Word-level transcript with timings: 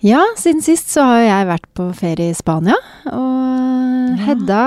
Ja, 0.00 0.22
siden 0.36 0.62
sist 0.64 0.88
så 0.94 1.02
har 1.04 1.20
jeg 1.26 1.48
vært 1.50 1.66
på 1.76 1.90
ferie 1.96 2.32
i 2.32 2.36
Spania. 2.36 2.78
Og 3.10 3.68
Ja. 4.10 4.16
Hedda, 4.26 4.62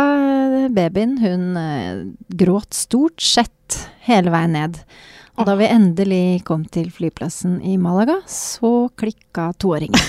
babyen, 0.73 1.17
hun 1.19 1.57
eh, 1.57 2.03
gråt 2.37 2.73
stort 2.73 3.21
sett 3.21 3.89
hele 4.07 4.31
veien 4.33 4.53
ned. 4.55 4.77
Og 5.37 5.45
da 5.49 5.55
vi 5.59 5.67
endelig 5.67 6.43
kom 6.47 6.63
til 6.65 6.89
flyplassen 6.93 7.57
i 7.65 7.75
Malaga, 7.81 8.19
så 8.29 8.89
klikka 8.97 9.51
toåringen. 9.59 9.99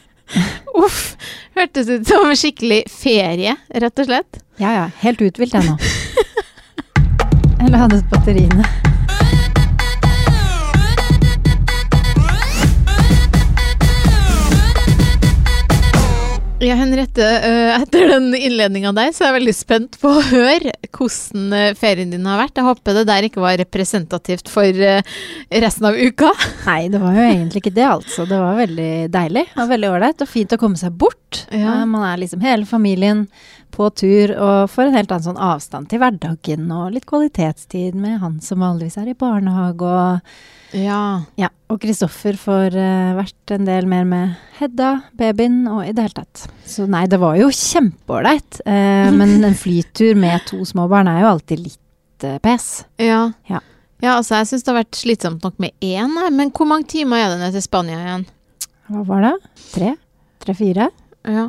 Uff. 0.84 1.14
Hørtes 1.54 1.88
ut 1.92 2.08
som 2.08 2.26
en 2.28 2.36
skikkelig 2.36 2.82
ferie, 2.90 3.54
rett 3.70 4.00
og 4.02 4.08
slett. 4.10 4.40
Ja 4.58 4.72
ja, 4.74 4.88
helt 5.04 5.22
uthvilt 5.22 5.54
jeg 5.54 5.68
nå. 5.68 5.76
Jeg 7.64 7.72
ladet 7.72 8.02
batteriene. 8.10 8.83
Ja, 16.64 16.78
Henriette, 16.80 17.20
øh, 17.44 17.74
etter 17.76 18.06
den 18.08 18.30
innledninga 18.32 18.94
der, 18.96 19.10
så 19.12 19.24
er 19.26 19.28
jeg 19.28 19.36
veldig 19.36 19.52
spent 19.56 19.96
på 20.00 20.08
å 20.16 20.22
høre 20.30 20.72
hvordan 20.94 21.52
øh, 21.58 21.74
ferien 21.76 22.14
din 22.14 22.24
har 22.24 22.38
vært. 22.40 22.56
Jeg 22.56 22.64
håper 22.64 22.96
det 22.96 23.02
der 23.10 23.26
ikke 23.28 23.42
var 23.42 23.58
representativt 23.60 24.48
for 24.48 24.64
øh, 24.86 25.10
resten 25.60 25.88
av 25.90 25.98
uka. 25.98 26.30
Nei, 26.70 26.86
det 26.88 27.02
var 27.02 27.18
jo 27.18 27.26
egentlig 27.26 27.60
ikke 27.60 27.74
det, 27.76 27.84
altså. 27.90 28.24
Det 28.30 28.38
var 28.40 28.56
veldig 28.62 28.88
deilig 29.12 29.44
og 29.58 29.68
veldig 29.74 29.90
ålreit 29.92 30.24
og 30.24 30.30
fint 30.30 30.56
å 30.56 30.60
komme 30.62 30.80
seg 30.80 30.96
bort. 31.04 31.42
Ja. 31.50 31.82
Eh, 31.82 31.84
Man 31.90 32.06
er 32.08 32.22
liksom 32.22 32.40
hele 32.46 32.64
familien 32.70 33.26
på 33.74 33.88
tur 33.98 34.32
og 34.38 34.70
får 34.70 34.88
en 34.88 34.96
helt 34.98 35.12
annen 35.12 35.26
sånn 35.26 35.40
avstand 35.42 35.90
til 35.90 36.00
hverdagen 36.02 36.70
og 36.74 36.94
litt 36.94 37.06
kvalitetstid 37.10 37.96
med 37.98 38.20
han 38.22 38.38
som 38.44 38.62
vanligvis 38.62 38.98
er 39.00 39.10
i 39.10 39.18
barnehage 39.18 39.88
og 39.88 40.34
Ja. 40.74 41.22
Ja, 41.38 41.50
og 41.70 41.78
Kristoffer 41.82 42.38
får 42.38 42.74
uh, 42.74 43.12
vært 43.18 43.54
en 43.54 43.66
del 43.68 43.86
mer 43.90 44.06
med 44.08 44.32
Hedda, 44.58 45.04
babyen 45.18 45.68
og 45.70 45.84
i 45.84 45.92
det 45.94 46.08
hele 46.08 46.18
tatt. 46.22 46.46
Så 46.66 46.88
nei, 46.90 47.04
det 47.10 47.20
var 47.22 47.36
jo 47.38 47.46
kjempeålreit. 47.54 48.58
Uh, 48.66 49.10
men 49.14 49.36
en 49.48 49.58
flytur 49.58 50.18
med 50.18 50.42
to 50.50 50.62
små 50.66 50.88
barn 50.90 51.10
er 51.10 51.22
jo 51.22 51.30
alltid 51.34 51.62
litt 51.62 52.26
uh, 52.26 52.40
pes. 52.42 52.84
Ja. 53.02 53.28
Ja. 53.50 53.62
Ja, 54.02 54.18
altså 54.18 54.40
jeg 54.40 54.50
syns 54.50 54.66
det 54.66 54.72
har 54.72 54.80
vært 54.82 54.98
slitsomt 54.98 55.46
nok 55.46 55.60
med 55.62 55.72
én, 55.80 56.18
men 56.34 56.50
hvor 56.52 56.68
mange 56.68 56.90
timer 56.90 57.22
er 57.22 57.32
det 57.32 57.40
ned 57.40 57.54
til 57.56 57.64
Spania 57.64 58.00
igjen? 58.02 58.26
Hva 58.90 59.04
var 59.08 59.22
det? 59.24 59.34
Tre? 59.72 59.94
Tre-fire? 60.44 60.90
Ja. 61.24 61.46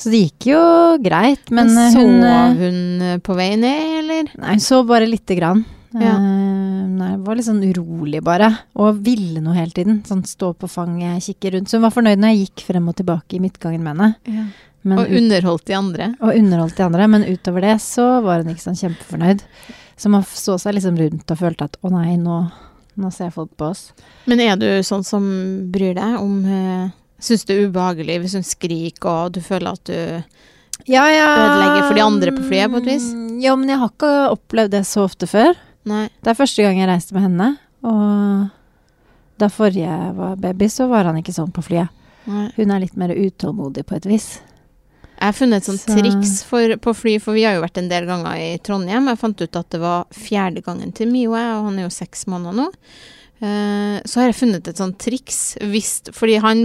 Så 0.00 0.08
det 0.12 0.22
gikk 0.22 0.46
jo 0.54 0.60
greit, 1.04 1.50
men 1.52 1.74
eh, 1.76 1.90
Sov 1.92 2.08
hun 2.08 2.24
eh, 2.24 2.54
hun 2.62 2.80
øh, 3.04 3.18
på 3.24 3.36
vei 3.36 3.50
ned, 3.60 3.98
eller? 4.00 4.32
Nei, 4.40 4.56
hun 4.56 4.64
sov 4.64 4.86
bare 4.88 5.08
lite 5.08 5.36
grann. 5.36 5.60
Ja. 5.90 6.14
Uh, 6.14 6.86
nei, 7.00 7.10
var 7.26 7.36
litt 7.36 7.48
sånn 7.48 7.64
urolig 7.66 8.20
bare, 8.24 8.48
og 8.78 9.00
ville 9.04 9.42
noe 9.42 9.58
hele 9.58 9.74
tiden. 9.74 10.00
Sånn 10.06 10.22
stå 10.28 10.52
på 10.56 10.70
fanget, 10.70 11.20
kikke 11.26 11.56
rundt. 11.56 11.68
Så 11.68 11.76
hun 11.76 11.84
var 11.84 11.94
fornøyd 11.94 12.22
når 12.22 12.32
jeg 12.32 12.46
gikk 12.46 12.64
frem 12.68 12.88
og 12.88 12.96
tilbake 13.00 13.36
i 13.36 13.42
midtgangen 13.42 13.84
med 13.84 13.98
henne. 13.98 14.46
Men 14.86 15.02
Og 15.02 15.12
underholdt 15.18 15.66
de 15.68 15.76
andre. 15.76 16.06
og 16.22 16.32
underholdt 16.32 16.78
de 16.78 16.84
andre, 16.86 17.08
men 17.12 17.26
utover 17.28 17.66
det 17.66 17.76
så 17.84 18.06
var 18.24 18.40
hun 18.40 18.54
ikke 18.54 18.64
sånn 18.64 18.78
kjempefornøyd. 18.80 19.42
Så 20.00 20.08
man 20.08 20.24
så 20.24 20.56
seg 20.56 20.78
liksom 20.78 20.96
rundt 20.96 21.34
og 21.34 21.42
følte 21.42 21.66
at 21.68 21.76
å 21.84 21.90
nei, 21.92 22.14
nå, 22.16 22.38
nå 22.96 23.10
ser 23.12 23.34
folk 23.34 23.52
på 23.60 23.68
oss. 23.74 23.90
Men 24.30 24.40
er 24.40 24.56
du 24.56 24.68
sånn 24.86 25.04
som 25.04 25.26
bryr 25.74 25.98
deg 25.98 26.16
om 26.22 26.38
øh, 26.46 26.88
Syns 27.20 27.44
det 27.48 27.56
er 27.56 27.66
ubehagelig 27.68 28.18
hvis 28.22 28.34
hun 28.38 28.46
skriker 28.46 29.10
og 29.26 29.32
du 29.36 29.40
føler 29.44 29.76
at 29.76 29.84
du 29.84 29.96
Ja, 30.88 31.04
ja. 31.12 31.26
Ødelegger 31.36 31.88
for 31.88 31.94
de 31.98 32.02
andre 32.06 32.32
på 32.32 32.44
flyet, 32.48 32.70
på 32.72 32.78
et 32.80 32.86
vis? 32.88 33.10
Ja, 33.44 33.52
men 33.56 33.68
jeg 33.68 33.78
har 33.82 33.90
ikke 33.92 34.12
opplevd 34.32 34.70
det 34.72 34.86
så 34.88 35.04
ofte 35.04 35.26
før. 35.28 35.52
Nei. 35.84 36.06
Det 36.24 36.32
er 36.32 36.38
første 36.38 36.64
gang 36.64 36.78
jeg 36.80 36.88
reiste 36.88 37.12
med 37.16 37.22
henne, 37.26 37.48
og 37.84 38.48
da 39.40 39.48
forrige 39.52 39.92
var 40.16 40.36
baby, 40.40 40.68
så 40.72 40.88
var 40.88 41.04
han 41.08 41.20
ikke 41.20 41.32
sånn 41.36 41.52
på 41.52 41.62
flyet. 41.64 41.88
nei. 42.26 42.46
Hun 42.56 42.70
er 42.72 42.80
litt 42.80 42.96
mer 42.96 43.12
utålmodig 43.12 43.84
på 43.88 43.96
et 43.96 44.08
vis. 44.08 44.40
Jeg 45.20 45.26
har 45.28 45.36
funnet 45.36 45.60
et 45.60 45.68
sånt 45.68 45.80
Så- 45.84 45.96
triks 46.00 46.42
for, 46.48 46.76
på 46.80 46.94
fly, 46.96 47.18
for 47.20 47.34
vi 47.36 47.44
har 47.44 47.54
jo 47.54 47.60
vært 47.62 47.76
en 47.78 47.88
del 47.92 48.06
ganger 48.08 48.36
i 48.40 48.58
Trondheim. 48.64 49.04
Jeg 49.08 49.18
fant 49.20 49.40
ut 49.42 49.56
at 49.56 49.68
det 49.70 49.80
var 49.80 50.06
fjerde 50.16 50.62
gangen 50.64 50.92
til 50.96 51.08
Mio, 51.12 51.32
og 51.36 51.64
han 51.68 51.78
er 51.78 51.82
jo 51.82 51.90
seks 51.92 52.24
måneder 52.26 52.56
nå. 52.56 52.68
Eh, 53.40 53.96
så 54.04 54.20
har 54.20 54.28
jeg 54.28 54.36
funnet 54.36 54.66
et 54.68 54.80
sånt 54.80 54.98
triks, 55.00 55.38
hvis, 55.72 55.94
fordi 56.12 56.36
han 56.44 56.58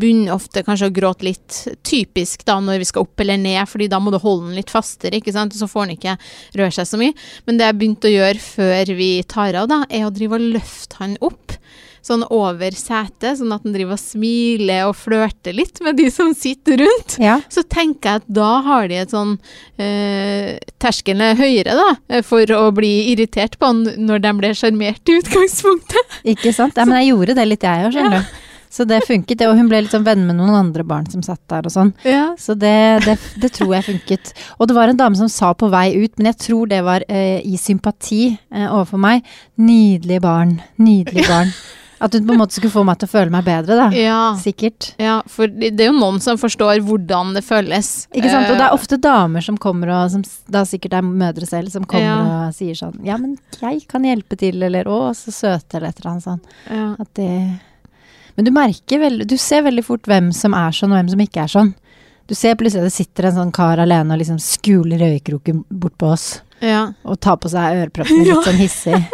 begynner 0.00 0.34
ofte 0.34 0.60
kanskje 0.66 0.90
å 0.90 0.92
gråte 0.92 1.24
litt 1.24 1.60
typisk 1.88 2.44
da 2.48 2.58
når 2.60 2.82
vi 2.82 2.88
skal 2.90 3.06
opp 3.06 3.24
eller 3.24 3.40
ned, 3.40 3.62
fordi 3.70 3.88
da 3.88 4.00
må 4.02 4.12
du 4.12 4.18
holde 4.20 4.50
den 4.50 4.58
litt 4.58 4.72
fastere, 4.72 5.22
ikke 5.22 5.32
sant, 5.32 5.56
så 5.56 5.70
får 5.70 5.86
han 5.86 5.94
ikke 5.96 6.18
røre 6.60 6.74
seg 6.76 6.90
så 6.90 7.00
mye. 7.00 7.16
Men 7.48 7.60
det 7.60 7.70
jeg 7.70 7.78
begynte 7.80 8.10
å 8.10 8.12
gjøre 8.12 8.44
før 8.44 8.94
vi 9.00 9.10
tar 9.24 9.56
av, 9.62 9.70
da, 9.72 9.82
er 9.88 10.04
å 10.04 10.12
drive 10.12 10.36
og 10.36 10.50
løfte 10.58 11.00
han 11.00 11.16
opp. 11.24 11.56
Sånn 12.04 12.24
over 12.30 12.70
setet, 12.78 13.38
sånn 13.40 13.52
at 13.52 13.64
han 13.66 13.74
driver 13.74 13.96
og 13.96 14.02
smiler 14.02 14.86
og 14.88 14.96
flørter 14.96 15.56
litt 15.56 15.80
med 15.84 15.96
de 15.98 16.08
som 16.14 16.32
sitter 16.36 16.78
rundt 16.84 17.18
Ja. 17.22 17.40
så 17.50 17.62
tenker 17.66 18.08
jeg 18.10 18.22
at 18.22 18.28
da 18.38 18.50
har 18.62 18.88
de 18.88 19.00
et 19.02 19.10
sånn 19.12 19.36
eh, 19.78 20.58
Terskelen 20.78 21.22
er 21.30 21.38
høyere, 21.38 21.74
da, 21.78 21.88
eh, 22.08 22.22
for 22.26 22.46
å 22.54 22.68
bli 22.74 23.12
irritert 23.12 23.58
på 23.58 23.66
han 23.72 23.84
når 23.98 24.22
de 24.24 24.32
ble 24.40 24.52
sjarmert 24.56 25.08
i 25.10 25.18
utgangspunktet. 25.20 26.18
Ikke 26.34 26.52
sant? 26.54 26.76
Ja, 26.78 26.84
men 26.88 27.00
jeg 27.02 27.12
gjorde 27.14 27.34
det 27.38 27.48
litt, 27.48 27.66
jeg 27.66 27.88
òg, 27.88 27.92
skjønner 27.96 28.22
du. 28.22 28.36
Så 28.70 28.84
det 28.84 28.98
funket. 29.08 29.40
Og 29.48 29.56
hun 29.56 29.68
ble 29.70 29.78
litt 29.80 29.94
sånn 29.94 30.04
venn 30.04 30.26
med 30.28 30.36
noen 30.36 30.52
andre 30.58 30.84
barn 30.84 31.06
som 31.08 31.22
satt 31.24 31.40
der 31.48 31.64
og 31.64 31.72
sånn. 31.72 31.94
Ja. 32.04 32.34
Så 32.38 32.52
det, 32.52 32.74
det, 33.06 33.14
det 33.40 33.48
tror 33.56 33.72
jeg 33.78 33.86
funket. 33.86 34.34
Og 34.60 34.68
det 34.68 34.76
var 34.76 34.92
en 34.92 34.98
dame 35.00 35.16
som 35.16 35.30
sa 35.32 35.54
på 35.56 35.70
vei 35.72 35.86
ut, 35.96 36.12
men 36.18 36.28
jeg 36.34 36.36
tror 36.44 36.68
det 36.68 36.82
var 36.84 37.06
eh, 37.08 37.40
i 37.48 37.56
sympati 37.56 38.26
eh, 38.36 38.66
overfor 38.68 39.00
meg. 39.00 39.24
Nydelige 39.56 40.20
barn. 40.20 40.58
Nydelige 40.76 41.24
barn. 41.30 41.54
At 42.00 42.12
hun 42.14 42.26
på 42.28 42.32
en 42.34 42.38
måte 42.38 42.54
skulle 42.54 42.70
få 42.70 42.84
meg 42.86 42.98
til 43.00 43.08
å 43.08 43.10
føle 43.10 43.30
meg 43.34 43.44
bedre, 43.44 43.74
da. 43.74 43.86
Ja. 43.96 44.18
Sikkert. 44.38 44.92
ja, 45.02 45.16
for 45.26 45.48
det 45.50 45.72
er 45.80 45.88
jo 45.90 45.96
noen 45.98 46.20
som 46.22 46.38
forstår 46.38 46.78
hvordan 46.86 47.32
det 47.34 47.42
føles. 47.42 48.06
Ikke 48.14 48.30
sant? 48.30 48.46
Og 48.52 48.54
det 48.56 48.62
Eh, 48.62 48.68
er 48.68 48.76
ofte 48.76 48.98
damer 49.02 49.40
som 49.42 49.56
kommer 49.58 49.90
og 49.96 50.10
som 50.12 50.22
da 50.48 50.62
sikkert 50.64 50.94
er 50.94 51.02
mødre 51.02 51.46
selv, 51.48 51.70
som 51.74 51.84
kommer 51.84 52.04
Ja. 52.06 52.46
og 52.48 52.54
sier 52.54 52.74
sånn 52.78 53.00
Ja, 53.04 53.16
men 53.18 53.36
jeg 53.60 53.88
kan 53.88 54.04
hjelpe 54.04 54.38
til, 54.38 54.62
eller 54.62 54.84
å, 54.84 55.10
så 55.14 55.32
søte, 55.34 55.74
eller 55.80 55.88
et 55.88 55.98
eller 56.00 56.10
annet 56.12 56.22
sånt. 56.24 56.44
ja. 56.70 56.94
At 57.00 57.12
det 57.14 57.60
Men 58.36 58.44
du 58.44 58.50
merker 58.52 59.00
veldig 59.00 59.26
Du 59.26 59.36
ser 59.36 59.62
veldig 59.62 59.84
fort 59.84 60.02
hvem 60.06 60.32
som 60.32 60.54
er 60.54 60.70
sånn, 60.70 60.92
og 60.92 60.98
hvem 61.00 61.10
som 61.10 61.18
ikke 61.20 61.42
er 61.42 61.48
sånn. 61.48 61.74
Du 62.28 62.34
ser 62.36 62.54
plutselig 62.54 62.84
at 62.84 62.92
det 62.92 62.92
sitter 62.92 63.24
en 63.26 63.34
sånn 63.34 63.52
kar 63.52 63.78
alene 63.82 64.12
og 64.14 64.20
liksom 64.20 64.38
skuler 64.38 64.98
røykroken 65.00 65.64
bort 65.70 65.98
på 65.98 66.12
oss. 66.12 66.42
ja. 66.60 66.92
Og 67.04 67.18
tar 67.18 67.36
på 67.38 67.48
seg 67.50 67.74
øreproppene 67.90 68.24
litt 68.28 68.44
sånn 68.44 68.60
hissig. 68.62 69.08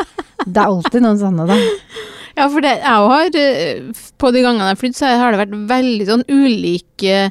Det 0.45 0.57
er 0.61 0.67
alltid 0.67 1.01
noen 1.01 1.17
sånne, 1.19 1.47
da. 1.49 1.57
Ja, 2.35 2.49
for 2.51 2.65
det, 2.65 2.75
jeg 2.83 3.11
har 3.11 3.39
eh, 3.39 4.05
På 4.19 4.33
de 4.35 4.43
gangene 4.43 4.67
jeg 4.67 4.75
har 4.75 4.81
flydd, 4.81 4.99
så 4.99 5.13
har 5.21 5.35
det 5.35 5.43
vært 5.45 5.57
veldig 5.71 6.09
sånn 6.09 6.27
ulik 6.33 7.07
eh, 7.07 7.31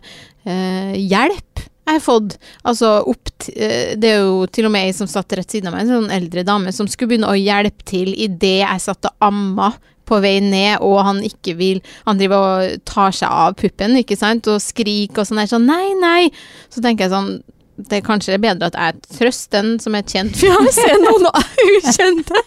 hjelp 0.99 1.53
jeg 1.83 1.97
har 1.97 2.03
fått. 2.03 2.37
Altså 2.63 2.91
opp 3.11 3.47
eh, 3.51 3.93
Det 3.99 4.11
er 4.13 4.21
jo 4.23 4.45
til 4.47 4.67
og 4.69 4.73
med 4.75 4.87
ei 4.87 4.93
som 4.95 5.09
satt 5.09 5.35
rett 5.35 5.51
siden 5.51 5.69
av 5.69 5.75
meg, 5.75 5.85
en 5.85 5.97
sånn 5.97 6.13
eldre 6.15 6.45
dame, 6.47 6.71
som 6.75 6.87
skulle 6.87 7.13
begynne 7.13 7.31
å 7.31 7.39
hjelpe 7.39 7.83
til 7.87 8.13
idet 8.13 8.61
jeg 8.61 8.85
satt 8.85 9.09
og 9.09 9.27
amma 9.27 9.73
på 10.07 10.19
vei 10.23 10.37
ned, 10.43 10.81
og 10.83 10.97
han 11.07 11.21
ikke 11.23 11.53
vil 11.55 11.77
Han 12.03 12.19
driver 12.19 12.43
og 12.43 12.81
tar 12.87 13.15
seg 13.15 13.31
av 13.31 13.55
puppen, 13.59 13.95
ikke 13.99 14.17
sant, 14.19 14.47
og 14.51 14.63
skriker 14.63 15.23
og 15.23 15.29
sånn 15.29 15.39
der, 15.39 15.51
sånn 15.51 15.67
nei, 15.67 15.93
nei. 15.99 16.23
Så 16.71 16.83
tenker 16.83 17.07
jeg 17.07 17.15
sånn 17.15 17.37
det 17.75 17.97
er 17.97 18.05
kanskje 18.05 18.37
bedre 18.41 18.69
at 18.69 18.75
jeg 18.77 19.17
trøster 19.17 19.63
en 19.63 19.77
som 19.81 19.95
er 19.95 20.03
et 20.03 20.13
kjent 20.13 20.35
fjes, 20.37 20.77
enn 20.85 21.05
noen 21.07 21.25
ukjente. 21.65 22.43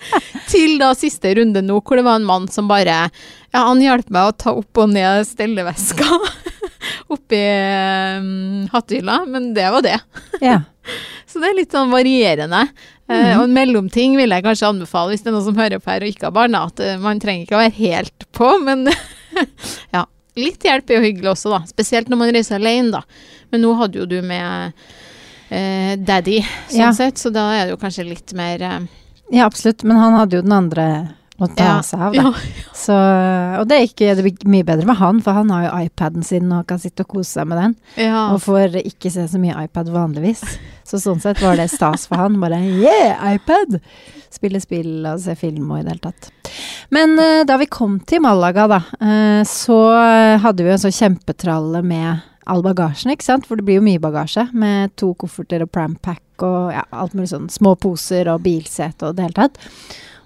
Til 0.47 0.76
da 0.78 0.92
siste 0.94 1.32
runde 1.38 1.62
nå, 1.66 1.81
hvor 1.82 1.98
det 1.98 2.06
var 2.06 2.20
en 2.20 2.28
mann 2.28 2.47
som 2.53 2.69
bare 2.70 3.09
Ja, 3.09 3.64
han 3.66 3.82
hjalp 3.82 4.10
meg 4.14 4.31
å 4.31 4.37
ta 4.38 4.54
opp 4.54 4.82
og 4.82 4.92
ned 4.92 5.26
stelleveska 5.26 6.06
oppi 7.14 7.41
um, 8.20 8.66
hattehylla, 8.70 9.25
men 9.26 9.50
det 9.56 9.66
var 9.75 9.82
det. 9.87 9.98
Ja. 10.44 10.60
Så 11.31 11.43
det 11.43 11.50
er 11.50 11.58
litt 11.58 11.75
sånn 11.75 11.91
varierende. 11.91 12.62
Eh, 13.10 13.32
og 13.37 13.44
en 13.44 13.54
mellomting 13.54 14.16
vil 14.19 14.32
jeg 14.34 14.43
kanskje 14.43 14.70
anbefale 14.70 15.12
hvis 15.12 15.22
det 15.22 15.31
er 15.31 15.34
noen 15.37 15.47
som 15.47 15.58
hører 15.58 15.82
på 15.82 15.91
her 15.93 16.03
og 16.03 16.10
ikke 16.10 16.26
har 16.26 16.34
barn, 16.34 16.56
at 16.58 16.81
eh, 16.82 16.98
man 17.03 17.20
trenger 17.22 17.44
ikke 17.44 17.58
å 17.58 17.62
være 17.62 17.76
helt 17.76 18.26
på, 18.34 18.53
men 18.66 18.87
ja. 19.94 20.06
Litt 20.37 20.66
hjelp 20.66 20.91
er 20.91 20.98
jo 20.98 21.04
hyggelig 21.06 21.31
også, 21.31 21.48
da. 21.48 21.62
Spesielt 21.64 22.11
når 22.12 22.19
man 22.20 22.31
reiser 22.34 22.58
alene, 22.58 22.99
da. 22.99 23.31
Men 23.55 23.62
nå 23.64 23.70
hadde 23.79 24.02
jo 24.02 24.08
du 24.11 24.19
med 24.20 24.82
eh, 25.50 25.96
daddy, 25.96 26.40
sånn 26.69 26.81
Ja. 26.81 26.93
sett, 26.96 27.19
så 27.19 27.31
da 27.34 27.50
er 27.54 27.66
det 27.66 27.76
jo 27.76 27.82
kanskje 27.82 28.08
litt 28.08 28.32
mer 28.34 28.62
eh, 28.62 28.81
ja, 29.31 29.44
absolutt. 29.46 29.82
Men 29.82 29.96
han 29.98 30.14
hadde 30.14 30.37
jo 30.38 30.43
den 30.46 30.52
andre 30.54 30.84
å 31.38 31.48
ta 31.52 31.64
Ja, 31.64 31.81
seg 31.84 32.00
av, 32.00 32.14
da. 32.14 32.22
ja. 32.22 32.31
Så, 32.72 32.94
og 33.60 33.66
det 33.69 33.81
gikk 33.82 33.96
det 34.16 34.22
gikk 34.25 34.44
mye 34.48 34.64
bedre 34.64 34.87
med 34.88 34.96
han, 34.96 35.19
for 35.20 35.37
han 35.37 35.50
har 35.52 35.66
jo 35.66 35.72
iPaden 35.88 36.22
sin 36.25 36.52
og 36.54 36.64
kan 36.70 36.78
sitte 36.81 37.02
og 37.04 37.10
kose 37.16 37.34
seg 37.40 37.48
med 37.50 37.58
den. 37.60 37.75
ja. 38.06 38.28
Og 38.32 38.40
får 38.44 38.78
ikke 38.87 39.10
se 39.12 39.26
så 39.28 39.40
mye 39.43 39.56
iPad 39.66 39.90
vanligvis. 39.93 40.44
Så 40.87 41.00
sånn 41.02 41.20
sett 41.20 41.43
var 41.43 41.58
det 41.58 41.66
stas 41.72 42.06
for 42.06 42.16
han. 42.22 42.38
Bare 42.40 42.60
yeah, 42.62 43.19
iPad! 43.34 43.81
Spille 44.31 44.60
spill 44.62 45.04
og 45.08 45.19
se 45.20 45.34
film 45.34 45.70
og 45.72 45.81
i 45.81 45.82
det 45.82 45.96
hele 45.96 46.04
tatt. 46.06 46.31
Men 46.94 47.19
uh, 47.19 47.43
da 47.48 47.56
vi 47.58 47.66
kom 47.66 47.98
til 48.06 48.22
Malaga, 48.22 48.69
da, 48.70 48.81
uh, 49.02 49.43
så 49.48 49.81
hadde 50.40 50.62
vi 50.64 50.70
en 50.72 50.78
sånn 50.87 50.94
kjempetralle 50.94 51.82
med 51.82 52.22
all 52.46 52.62
bagasjen, 52.62 53.10
ikke 53.14 53.26
sant? 53.26 53.46
For 53.46 53.56
det 53.56 53.64
blir 53.66 53.81
jo 53.81 53.87
mye 53.87 54.02
bagasje 54.02 54.48
med 54.54 54.94
to 54.96 55.12
kofferter 55.19 55.62
og 55.66 55.72
prampack 55.75 56.22
og 56.46 56.72
ja, 56.75 56.84
alt 56.93 57.14
mulig 57.16 57.31
sånn 57.32 57.48
små 57.50 57.75
poser 57.81 58.28
og 58.32 58.43
bilsete 58.44 59.08
og 59.08 59.16
det 59.16 59.25
hele 59.28 59.38
tatt. 59.40 59.58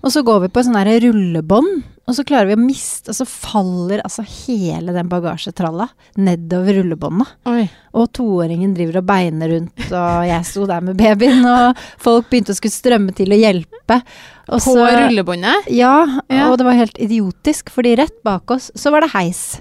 Og 0.03 0.11
så 0.15 0.23
går 0.25 0.41
vi 0.47 0.49
på 0.49 0.63
sånn 0.65 0.79
her 0.81 0.89
rullebånd, 1.05 1.83
Og 2.11 2.15
så 2.17 2.25
klarer 2.27 2.49
vi 2.49 2.55
å 2.57 2.59
miste, 2.59 3.13
og 3.13 3.15
så 3.15 3.23
faller 3.29 4.01
altså 4.03 4.25
hele 4.27 4.91
den 4.97 5.07
bagasjetralla 5.07 5.85
nedover 6.19 6.81
rullebåndet. 6.81 7.29
Oi. 7.47 7.69
Og 7.95 8.09
toåringen 8.17 8.73
driver 8.75 8.99
og 8.99 9.07
beiner 9.07 9.53
rundt, 9.53 9.85
og 9.93 10.25
jeg 10.27 10.49
sto 10.49 10.67
der 10.67 10.81
med 10.83 10.99
babyen, 10.99 11.45
og 11.47 11.79
folk 12.03 12.27
begynte 12.33 12.51
å 12.51 12.59
skulle 12.59 12.75
strømme 12.75 13.15
til 13.15 13.31
og 13.31 13.39
hjelpe. 13.39 14.01
Og 14.49 14.59
På 14.59 14.75
så- 14.75 14.89
rullebåndet? 15.05 15.69
Ja, 15.71 16.01
Ja. 16.29 16.49
og 16.51 16.59
det 16.59 16.67
var 16.67 16.75
helt 16.81 16.99
idiotisk, 16.99 17.71
fordi 17.71 17.95
rett 18.01 18.19
bak 18.25 18.51
oss 18.51 18.73
så 18.75 18.91
var 18.91 19.03
det 19.03 19.13
heis. 19.15 19.61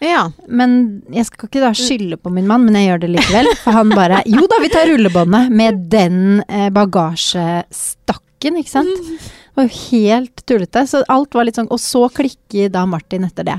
Ja. 0.00 0.30
Men 0.48 1.02
jeg 1.12 1.26
skal 1.28 1.48
ikke 1.50 1.60
da 1.60 1.70
skylde 1.76 2.16
på 2.16 2.30
min 2.32 2.46
mann, 2.48 2.64
men 2.64 2.74
jeg 2.78 2.88
gjør 2.88 3.00
det 3.02 3.10
likevel. 3.16 3.50
For 3.64 3.76
han 3.76 3.90
bare 3.92 4.22
Jo 4.26 4.46
da, 4.48 4.58
vi 4.62 4.70
tar 4.72 4.88
rullebåndet 4.88 5.50
med 5.52 5.82
den 5.92 6.20
eh, 6.48 6.70
bagasjestakken, 6.72 8.56
ikke 8.60 8.72
sant. 8.72 9.02
Det 9.50 9.58
var 9.58 9.66
jo 9.66 9.74
helt 9.90 10.44
tullete. 10.48 10.84
Så 10.88 11.02
alt 11.10 11.34
var 11.36 11.44
litt 11.44 11.58
sånn 11.58 11.68
Og 11.74 11.80
så 11.82 12.06
klikker 12.14 12.70
da 12.72 12.86
Martin 12.88 13.26
etter 13.26 13.44
det. 13.48 13.58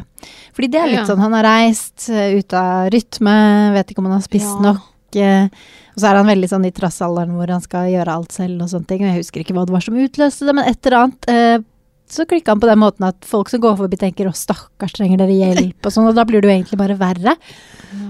Fordi 0.55 0.69
det 0.71 0.79
er 0.81 0.89
litt 0.89 1.09
sånn 1.09 1.19
Han 1.21 1.33
har 1.37 1.43
reist 1.45 2.07
ute 2.09 2.39
ut 2.39 2.53
av 2.57 2.89
rytme, 2.93 3.35
vet 3.75 3.91
ikke 3.93 4.01
om 4.01 4.09
han 4.09 4.17
har 4.19 4.25
spist 4.25 4.47
Ja. 4.49 4.61
nok. 4.71 4.87
eh, 5.15 5.45
Og 5.93 5.99
så 6.01 6.07
er 6.09 6.15
han 6.21 6.25
veldig 6.31 6.47
sånn 6.49 6.65
i 6.65 6.71
trassalderen 6.71 7.35
hvor 7.35 7.49
han 7.51 7.61
skal 7.61 7.89
gjøre 7.91 8.07
alt 8.15 8.31
selv 8.31 8.61
og 8.63 8.69
sånne 8.71 8.87
ting. 8.87 9.01
Og 9.03 9.09
jeg 9.11 9.19
husker 9.21 9.41
ikke 9.43 9.53
hva 9.53 9.65
det 9.67 9.73
var 9.75 9.81
som 9.83 9.99
utløste 9.99 10.47
det, 10.47 10.55
men 10.55 10.65
et 10.71 10.85
eller 10.87 10.97
annet. 11.03 11.65
Så 12.13 12.25
klikka 12.27 12.53
han 12.53 12.61
på 12.61 12.69
den 12.69 12.81
måten 12.81 13.07
at 13.07 13.25
folk 13.27 13.49
som 13.51 13.61
går 13.63 13.77
forbi 13.79 13.99
tenker 13.99 14.27
'å, 14.27 14.35
stakkars, 14.35 14.93
trenger 14.97 15.23
dere 15.23 15.37
hjelp?' 15.37 15.85
og 15.85 15.91
sånn, 15.95 16.07
og 16.09 16.15
da 16.15 16.25
blir 16.27 16.41
det 16.41 16.49
jo 16.49 16.55
egentlig 16.55 16.79
bare 16.79 16.99
verre 16.99 17.35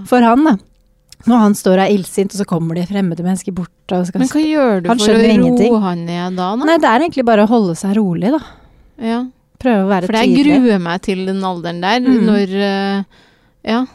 for 0.10 0.22
han, 0.26 0.44
da. 0.44 0.58
Når 1.30 1.38
han 1.38 1.54
står 1.54 1.78
og 1.78 1.84
er 1.84 1.94
illsint, 1.94 2.34
og 2.34 2.42
så 2.42 2.48
kommer 2.50 2.78
de 2.78 2.86
fremmede 2.90 3.22
mennesker 3.22 3.54
bort 3.54 3.70
Men 3.92 4.30
hva 4.32 4.42
gjør 4.42 4.82
du 4.82 4.90
for 4.90 5.14
å 5.14 5.20
ingenting. 5.22 5.74
roe 5.74 5.82
han 5.84 6.06
ned 6.08 6.38
da? 6.40 6.56
da? 6.56 6.66
Nei, 6.66 6.78
det 6.82 6.90
er 6.90 7.04
egentlig 7.04 7.26
bare 7.28 7.46
å 7.46 7.52
holde 7.52 7.76
seg 7.78 7.94
rolig, 8.00 8.32
da. 8.34 8.40
Ja. 8.98 9.20
Prøve 9.62 9.86
å 9.86 9.90
være 9.92 10.08
tydelig. 10.08 10.16
For 10.16 10.50
jeg 10.50 10.62
gruer 10.64 10.80
meg 10.82 11.02
til 11.06 11.26
den 11.28 11.44
alderen 11.46 11.82
der, 11.84 12.00
mm. 12.02 12.22
når 12.26 12.56
eh, 12.58 13.04
Ja. 13.70 13.86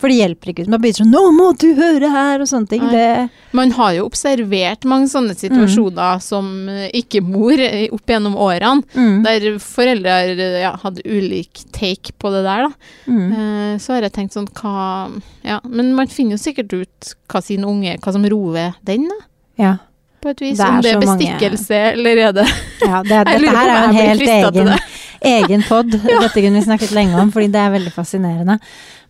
For 0.00 0.10
det 0.10 0.16
hjelper 0.18 0.50
ikke. 0.52 0.66
Man 0.68 0.80
begynner 0.82 1.04
sånn 1.04 1.12
'nå 1.14 1.22
må 1.36 1.46
du 1.58 1.68
høre 1.78 2.10
her', 2.10 2.40
og 2.42 2.48
sånne 2.50 2.68
ting. 2.68 2.82
Det, 2.90 3.30
Man 3.52 3.70
har 3.70 3.92
jo 3.94 4.06
observert 4.06 4.84
mange 4.84 5.06
sånne 5.08 5.36
situasjoner 5.38 6.20
som 6.20 6.68
eh, 6.68 6.90
ikke-mor 6.92 7.54
opp 7.94 8.06
gjennom 8.06 8.34
årene, 8.36 8.82
mm, 8.94 9.22
der 9.22 9.58
foreldre 9.62 10.60
ja, 10.60 10.76
hadde 10.82 11.04
ulik 11.06 11.62
take 11.72 12.12
på 12.18 12.30
det 12.34 12.42
der, 12.44 12.68
da. 12.68 12.72
mm. 13.06 13.32
Eh, 13.32 13.78
så 13.78 13.94
har 13.94 14.02
jeg 14.02 14.12
tenkt 14.12 14.34
sånn 14.34 14.48
hva 14.50 15.10
Ja, 15.44 15.60
men 15.64 15.94
man 15.94 16.06
finner 16.08 16.36
jo 16.36 16.42
sikkert 16.42 16.72
ut 16.72 17.14
hva 17.28 17.42
sin 17.42 17.64
unge 17.64 17.98
Hva 18.00 18.12
som 18.12 18.24
roer 18.24 18.74
den, 18.84 19.08
da, 19.08 19.20
Ja. 19.58 19.76
På 20.24 20.32
et 20.32 20.42
vis. 20.42 20.58
Det 20.58 20.66
Om 20.66 20.80
det 20.82 20.92
er 20.94 21.02
bestikkelse 21.04 21.78
mange- 21.78 21.92
eller 21.92 22.22
er 22.24 22.34
det 22.40 22.46
ja 22.82 23.02
det, 23.04 23.20
dette 23.28 23.54
her 23.58 23.70
er 23.74 23.84
en 23.84 23.96
helt 23.98 24.26
egen, 24.34 24.72
egen 25.34 25.64
pod. 25.68 25.94
Dette 26.24 26.34
kunne 26.34 26.58
vi 26.58 26.64
snakket 26.66 26.96
lenge 26.96 27.20
om, 27.20 27.30
fordi 27.32 27.52
det 27.54 27.60
er 27.62 27.72
veldig 27.76 27.92
fascinerende. 27.94 28.58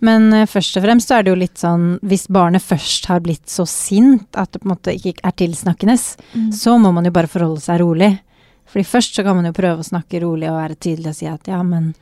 Men 0.05 0.29
uh, 0.35 0.45
først 0.51 0.77
og 0.79 0.85
fremst 0.85 1.09
så 1.09 1.19
er 1.19 1.25
det 1.25 1.33
jo 1.33 1.39
litt 1.41 1.57
sånn 1.61 1.85
Hvis 2.05 2.27
barnet 2.35 2.63
først 2.63 3.07
har 3.09 3.23
blitt 3.25 3.47
så 3.49 3.65
sint 3.71 4.37
at 4.37 4.53
det 4.53 4.61
på 4.61 4.69
en 4.69 4.75
måte 4.75 4.93
ikke 4.95 5.23
er 5.25 5.37
tilsnakkende, 5.39 5.97
så 6.53 6.77
må 6.83 6.93
man 6.93 7.07
jo 7.09 7.15
bare 7.15 7.31
forholde 7.31 7.63
seg 7.65 7.81
rolig. 7.81 8.13
Fordi 8.71 8.85
først 8.91 9.17
så 9.17 9.23
kan 9.25 9.39
man 9.39 9.47
jo 9.49 9.55
prøve 9.57 9.81
å 9.85 9.87
snakke 9.87 10.21
rolig 10.25 10.51
og 10.51 10.59
være 10.59 10.77
tydelig 10.83 11.13
og 11.13 11.19
si 11.19 11.27
at 11.31 11.51
ja, 11.51 11.63
men 11.63 11.93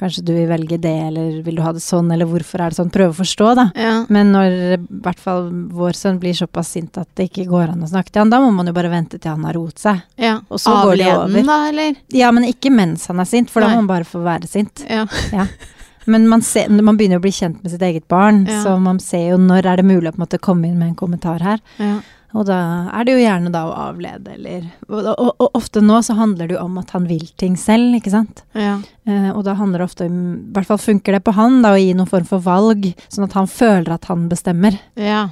kanskje 0.00 0.24
du 0.24 0.32
vil 0.34 0.48
velge 0.50 0.78
det, 0.80 0.94
eller 1.10 1.42
vil 1.46 1.56
du 1.60 1.62
ha 1.62 1.70
det 1.76 1.82
sånn, 1.84 2.08
eller 2.14 2.26
hvorfor 2.26 2.62
er 2.64 2.72
det 2.72 2.78
sånn? 2.80 2.90
Prøve 2.94 3.12
å 3.12 3.18
forstå, 3.20 3.48
da. 3.58 3.66
Ja. 3.78 3.92
Men 4.08 4.32
når 4.34 4.56
i 4.74 4.78
hvert 5.04 5.20
fall 5.20 5.50
vår 5.76 5.92
sønn 5.98 6.18
blir 6.22 6.34
såpass 6.38 6.72
sint 6.74 6.96
at 6.98 7.08
det 7.20 7.28
ikke 7.30 7.46
går 7.52 7.74
an 7.74 7.84
å 7.84 7.90
snakke 7.92 8.10
til 8.14 8.24
han, 8.24 8.32
da 8.32 8.40
må 8.42 8.50
man 8.56 8.66
jo 8.66 8.74
bare 8.76 8.90
vente 8.92 9.20
til 9.20 9.30
han 9.30 9.44
har 9.46 9.54
roet 9.60 9.78
seg. 9.78 10.00
ja. 10.16 10.38
Og 10.50 10.58
så 10.58 10.72
går 10.82 10.96
det 11.02 11.10
over. 11.12 11.42
da, 11.52 11.58
eller? 11.68 11.94
Ja, 12.16 12.32
men 12.32 12.48
ikke 12.48 12.72
mens 12.74 13.06
han 13.12 13.20
er 13.20 13.28
sint, 13.28 13.50
for 13.52 13.60
da 13.60 13.68
må 13.70 13.82
man 13.84 13.92
bare 13.92 14.08
få 14.08 14.24
være 14.24 14.48
sint. 14.50 14.82
Ja. 14.88 15.04
Men 16.10 16.24
man, 16.28 16.40
ser, 16.42 16.70
man 16.72 16.96
begynner 16.96 17.20
å 17.20 17.22
bli 17.22 17.30
kjent 17.30 17.60
med 17.62 17.70
sitt 17.74 17.82
eget 17.84 18.06
barn, 18.08 18.46
Ja. 18.48 18.62
så 18.64 18.78
man 18.80 18.98
ser 18.98 19.28
jo 19.34 19.36
når 19.38 19.66
er 19.68 19.76
det 19.76 19.84
mulig 19.84 20.08
å 20.08 20.14
på 20.14 20.18
en 20.18 20.24
måte 20.24 20.40
komme 20.40 20.66
inn 20.66 20.78
med 20.80 20.88
en 20.88 20.94
kommentar 20.96 21.40
her. 21.44 21.60
ja. 21.78 21.98
Og 22.38 22.44
da 22.46 22.56
er 22.94 23.04
det 23.08 23.16
jo 23.16 23.22
gjerne 23.24 23.50
da 23.50 23.64
å 23.66 23.72
avlede, 23.88 24.36
eller 24.36 24.68
og, 24.86 25.08
og, 25.16 25.30
og 25.42 25.56
ofte 25.58 25.82
nå 25.82 25.96
så 26.06 26.14
handler 26.14 26.46
det 26.46 26.54
jo 26.54 26.62
om 26.62 26.78
at 26.78 26.92
han 26.94 27.08
vil 27.10 27.24
ting 27.40 27.56
selv, 27.58 27.96
ikke 27.98 28.12
sant. 28.14 28.44
ja. 28.54 28.78
Eh, 29.10 29.30
og 29.32 29.42
da 29.46 29.56
handler 29.58 29.80
det 29.80 29.88
ofte 29.88 30.06
om 30.06 30.18
I 30.36 30.52
hvert 30.54 30.68
fall 30.68 30.78
funker 30.78 31.16
det 31.16 31.22
på 31.26 31.32
han, 31.34 31.62
da, 31.64 31.72
å 31.74 31.80
gi 31.80 31.90
noen 31.96 32.06
form 32.10 32.28
for 32.28 32.44
valg, 32.44 32.92
sånn 33.10 33.26
at 33.26 33.34
han 33.34 33.48
føler 33.50 33.94
at 33.96 34.10
han 34.12 34.28
bestemmer. 34.30 34.78
ja. 34.94 35.28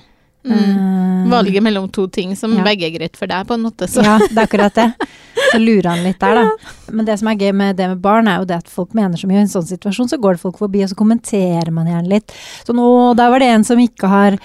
Mm. 0.48 1.24
Eh, 1.24 1.30
Valget 1.30 1.62
mellom 1.62 1.88
to 1.92 2.06
ting 2.08 2.30
som 2.38 2.54
ja. 2.56 2.62
begge 2.64 2.86
er 2.86 2.92
greit 2.94 3.16
for 3.18 3.28
deg, 3.28 3.44
på 3.48 3.56
en 3.58 3.64
måte. 3.66 3.88
Så. 3.90 4.00
Ja, 4.06 4.16
det 4.22 4.32
er 4.38 4.46
akkurat 4.46 4.74
det. 4.78 4.86
Så 5.52 5.58
lurer 5.60 5.90
han 5.90 6.02
litt 6.06 6.20
der, 6.22 6.38
da. 6.38 6.72
Men 6.94 7.04
det 7.08 7.18
som 7.20 7.28
er 7.28 7.36
gøy 7.42 7.52
med 7.56 7.76
det 7.76 7.88
med 7.90 8.00
barn, 8.04 8.28
er 8.30 8.40
jo 8.40 8.46
det 8.48 8.58
at 8.62 8.70
folk 8.72 8.94
mener 8.96 9.18
så 9.20 9.28
mye. 9.28 9.42
I 9.42 9.44
en 9.46 9.50
sånn 9.52 9.66
situasjon 9.68 10.08
så 10.08 10.18
går 10.20 10.36
det 10.38 10.42
folk 10.42 10.58
forbi, 10.60 10.82
og 10.86 10.90
så 10.92 10.96
kommenterer 10.98 11.70
man 11.74 11.90
gjerne 11.90 12.12
litt. 12.14 12.34
Sånn 12.66 12.80
'Å, 12.80 13.14
der 13.18 13.32
var 13.34 13.44
det 13.44 13.50
en 13.52 13.64
som 13.64 13.80
ikke 13.82 14.08
har 14.08 14.38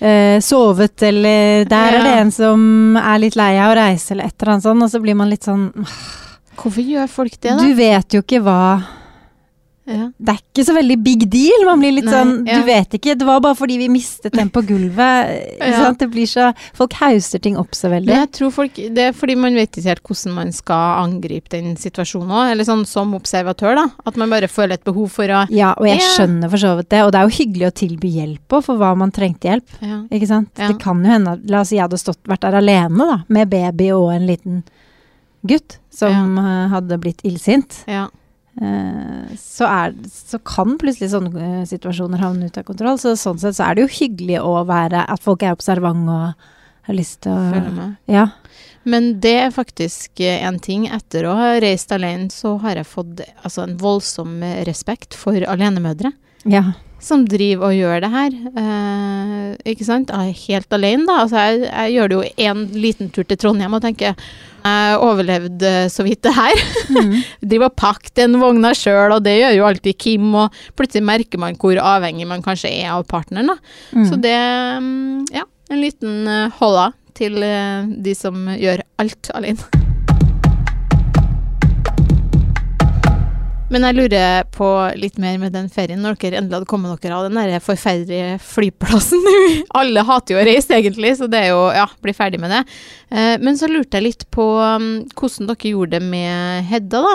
eh, 0.00 0.40
sovet', 0.40 1.02
eller 1.02 1.64
'Der 1.64 1.98
er 1.98 2.02
det 2.02 2.14
en 2.20 2.32
som 2.32 2.96
er 2.96 3.18
litt 3.18 3.36
lei 3.36 3.52
av 3.58 3.72
å 3.72 3.76
reise', 3.78 4.10
eller 4.12 4.24
et 4.24 4.34
eller 4.40 4.52
annet 4.52 4.64
sånt. 4.64 4.82
Og 4.82 4.90
så 4.90 5.00
blir 5.00 5.14
man 5.14 5.30
litt 5.30 5.44
sånn 5.44 5.70
Hvorfor 6.60 6.82
gjør 6.84 7.06
folk 7.08 7.40
det, 7.40 7.54
da? 7.56 7.62
Du 7.62 7.74
vet 7.74 8.12
jo 8.12 8.20
ikke 8.20 8.42
hva 8.44 8.82
ja. 9.90 10.06
Det 10.16 10.32
er 10.32 10.38
ikke 10.40 10.64
så 10.68 10.74
veldig 10.76 10.96
big 11.02 11.24
deal. 11.32 11.64
Man 11.66 11.82
blir 11.82 11.96
litt 11.96 12.06
Nei, 12.06 12.14
sånn 12.14 12.32
ja. 12.48 12.60
Du 12.60 12.68
vet 12.68 12.96
ikke. 12.98 13.16
Det 13.18 13.26
var 13.28 13.40
bare 13.44 13.58
fordi 13.58 13.76
vi 13.80 13.88
mistet 13.92 14.36
den 14.38 14.50
på 14.54 14.62
gulvet. 14.68 15.32
Ja. 15.58 15.90
Det 15.98 16.08
blir 16.12 16.28
så 16.30 16.50
Folk 16.78 16.94
hauser 17.00 17.42
ting 17.42 17.56
opp 17.60 17.74
så 17.76 17.90
veldig. 17.92 18.12
Jeg 18.14 18.30
tror 18.38 18.52
folk, 18.54 18.78
Det 18.78 19.08
er 19.10 19.16
fordi 19.16 19.36
man 19.40 19.58
vet 19.58 19.72
ikke 19.74 19.88
helt 19.90 20.04
hvordan 20.06 20.34
man 20.36 20.52
skal 20.54 21.02
angripe 21.04 21.50
den 21.52 21.74
situasjonen 21.80 22.30
òg. 22.30 22.52
Eller 22.54 22.68
sånn 22.68 22.86
som 22.88 23.14
observatør, 23.18 23.74
da. 23.82 23.86
At 24.06 24.16
man 24.20 24.30
bare 24.32 24.48
føler 24.50 24.78
et 24.78 24.84
behov 24.86 25.10
for 25.12 25.26
å 25.28 25.42
Ja, 25.50 25.72
og 25.76 25.88
jeg 25.90 26.00
skjønner 26.14 26.50
for 26.52 26.62
så 26.62 26.76
vidt 26.78 26.90
det. 26.94 27.02
Og 27.04 27.12
det 27.12 27.20
er 27.20 27.28
jo 27.28 27.36
hyggelig 27.40 27.68
å 27.70 27.76
tilby 27.82 28.12
hjelp 28.20 28.56
òg, 28.58 28.64
for 28.70 28.80
hva 28.80 28.92
man 28.98 29.10
trengte 29.14 29.50
hjelp. 29.50 29.76
Ikke 30.10 30.30
sant? 30.30 30.52
Det 30.54 30.78
kan 30.82 31.02
jo 31.04 31.10
hende 31.10 31.36
La 31.50 31.60
oss 31.64 31.70
si 31.72 31.76
jeg 31.78 31.84
hadde 31.88 31.98
stått, 32.00 32.20
vært 32.30 32.44
der 32.46 32.58
alene, 32.60 33.06
da, 33.10 33.18
med 33.28 33.50
baby 33.50 33.90
og 33.96 34.10
en 34.14 34.26
liten 34.28 34.62
gutt 35.46 35.78
som 35.90 36.36
eh, 36.38 36.68
hadde 36.72 36.98
blitt 37.00 37.22
illsint. 37.26 37.82
ja. 37.88 38.08
Eh, 38.60 39.36
så, 39.40 39.64
er, 39.64 39.94
så 40.12 40.36
kan 40.44 40.74
plutselig 40.80 41.14
sånne 41.14 41.44
eh, 41.46 41.68
situasjoner 41.68 42.20
havne 42.20 42.50
ut 42.50 42.58
av 42.60 42.66
kontroll. 42.68 42.98
Så 43.00 43.14
sånn 43.16 43.40
sett 43.40 43.56
så 43.56 43.66
er 43.66 43.76
det 43.76 43.86
jo 43.86 43.94
hyggelig 44.00 44.42
å 44.44 44.58
være 44.68 45.06
At 45.08 45.24
folk 45.24 45.44
er 45.44 45.56
observant 45.56 46.10
og 46.12 46.50
har 46.88 46.96
lyst 46.96 47.22
til 47.24 47.32
å 47.32 47.46
Følge 47.54 47.72
med. 47.76 47.96
Ja. 48.10 48.26
Men 48.88 49.14
det 49.24 49.34
er 49.46 49.54
faktisk 49.54 50.20
eh, 50.24 50.42
en 50.44 50.60
ting. 50.60 50.86
Etter 50.92 51.28
å 51.28 51.38
ha 51.38 51.54
reist 51.62 51.92
alene, 51.96 52.28
så 52.34 52.58
har 52.60 52.80
jeg 52.80 52.90
fått 52.90 53.24
altså, 53.40 53.64
en 53.64 53.78
voldsom 53.80 54.40
respekt 54.68 55.16
for 55.16 55.40
alenemødre. 55.56 56.12
ja. 56.44 56.70
Som 57.00 57.24
driver 57.28 57.70
og 57.70 57.76
gjør 57.78 58.04
det 58.04 58.10
her. 58.12 58.36
Eh, 58.62 59.72
ikke 59.72 59.86
sant? 59.86 60.12
Jeg 60.12 60.34
er 60.34 60.44
helt 60.46 60.76
alene, 60.76 61.06
da. 61.08 61.22
Altså, 61.24 61.42
jeg, 61.48 61.66
jeg 61.70 61.96
gjør 61.96 62.10
det 62.12 62.18
jo 62.18 62.46
en 62.50 62.62
liten 62.76 63.10
tur 63.14 63.26
til 63.28 63.40
Trondheim 63.40 63.76
og 63.76 63.84
tenker 63.84 64.12
jeg 64.12 64.98
overlevde 65.00 65.72
så 65.92 66.04
vidt 66.04 66.22
det 66.26 66.34
her. 66.36 66.62
Mm. 66.92 67.14
Driver 67.50 67.70
og 67.70 67.76
pakker 67.80 68.14
den 68.20 68.36
vogna 68.42 68.74
sjøl, 68.76 69.16
og 69.16 69.24
det 69.24 69.38
gjør 69.38 69.56
jo 69.56 69.66
alltid 69.70 69.98
Kim. 70.00 70.28
Og 70.36 70.62
plutselig 70.76 71.06
merker 71.08 71.40
man 71.40 71.58
hvor 71.60 71.80
avhengig 71.80 72.28
man 72.28 72.44
kanskje 72.44 72.72
er 72.82 72.92
av 72.94 73.06
partneren. 73.08 73.54
da. 73.54 73.58
Mm. 73.96 74.08
Så 74.10 74.20
det 74.20 74.38
mm, 74.84 75.28
Ja, 75.40 75.46
en 75.70 75.80
liten 75.80 76.26
uh, 76.28 76.50
holla 76.60 76.90
til 77.16 77.42
eh, 77.44 77.88
de 78.00 78.14
som 78.16 78.48
gjør 78.54 78.84
alt 79.02 79.32
alene. 79.36 79.79
Men 83.70 83.84
jeg 83.86 83.94
lurer 84.00 84.46
på 84.50 84.66
litt 84.98 85.18
mer 85.22 85.36
med 85.38 85.52
den 85.54 85.68
ferien, 85.70 86.00
når 86.02 86.16
dere 86.18 86.40
endelig 86.40 86.56
hadde 86.58 86.68
kommet 86.72 87.02
dere 87.04 87.18
av 87.20 87.28
den 87.28 87.38
der 87.38 87.62
forferdelige 87.62 88.40
flyplassen. 88.42 89.22
Alle 89.80 90.02
hater 90.08 90.34
jo 90.34 90.40
å 90.40 90.46
reise, 90.48 90.74
egentlig, 90.74 91.12
så 91.20 91.28
det 91.30 91.44
er 91.44 91.52
jo 91.52 91.60
Ja, 91.76 91.84
bli 92.02 92.14
ferdig 92.16 92.40
med 92.42 92.50
det. 92.50 92.64
Eh, 93.14 93.36
men 93.38 93.58
så 93.60 93.68
lurte 93.70 94.00
jeg 94.00 94.08
litt 94.08 94.24
på 94.34 94.46
um, 94.58 94.88
hvordan 95.14 95.52
dere 95.52 95.70
gjorde 95.70 96.00
det 96.00 96.02
med 96.02 96.66
Hedda, 96.70 97.04
da. 97.06 97.14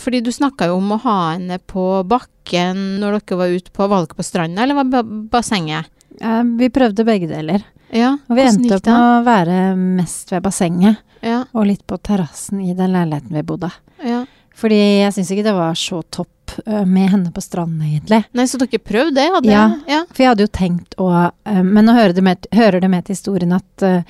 Fordi 0.00 0.22
du 0.24 0.32
snakka 0.32 0.70
jo 0.70 0.78
om 0.80 0.96
å 0.96 1.00
ha 1.04 1.18
henne 1.34 1.60
på 1.68 1.84
bakken 2.08 2.80
når 3.02 3.20
dere 3.20 3.40
var 3.42 3.52
ute 3.60 3.76
på 3.76 3.90
valg 3.92 4.16
på 4.16 4.24
stranda, 4.24 4.64
eller 4.64 4.80
var 4.80 4.88
det 4.96 5.04
bassenget? 5.36 5.92
Eh, 6.16 6.42
vi 6.64 6.72
prøvde 6.72 7.04
begge 7.08 7.28
deler. 7.28 7.68
Ja, 7.92 8.14
Og 8.30 8.36
vi 8.38 8.44
endte 8.46 8.76
opp 8.78 8.86
med 8.86 8.96
å 9.02 9.22
være 9.26 9.60
mest 9.76 10.32
ved 10.32 10.44
bassenget, 10.48 11.00
Ja, 11.26 11.42
og 11.52 11.66
litt 11.68 11.82
på 11.90 11.98
terrassen 12.00 12.62
i 12.64 12.72
den 12.72 12.94
leiligheten 12.96 13.34
vi 13.36 13.42
bodde. 13.44 13.72
ja. 14.00 14.24
Fordi 14.56 14.78
jeg 15.04 15.12
syns 15.14 15.30
ikke 15.32 15.44
det 15.46 15.54
var 15.56 15.74
så 15.78 16.02
topp 16.12 16.56
eh, 16.66 16.84
med 16.84 17.10
henne 17.14 17.30
på 17.32 17.40
stranden, 17.44 17.80
egentlig. 17.86 18.24
Nei, 18.34 18.44
så 18.50 18.58
dere 18.60 18.78
prøvde 18.82 19.14
det? 19.20 19.28
Hadde, 19.36 19.50
Ja. 19.52 19.64
ja. 19.88 20.02
For 20.10 20.24
jeg 20.24 20.32
hadde 20.32 20.44
jo 20.46 20.52
tenkt 20.52 20.96
å 21.00 21.08
eh, 21.46 21.62
Men 21.62 21.84
nå 21.86 21.94
hører 21.96 22.12
det 22.16 22.22
med, 22.26 22.46
hører 22.52 22.80
det 22.80 22.90
med 22.90 23.04
til 23.06 23.14
historien 23.16 23.52
at 23.56 23.82
eh, 23.86 24.02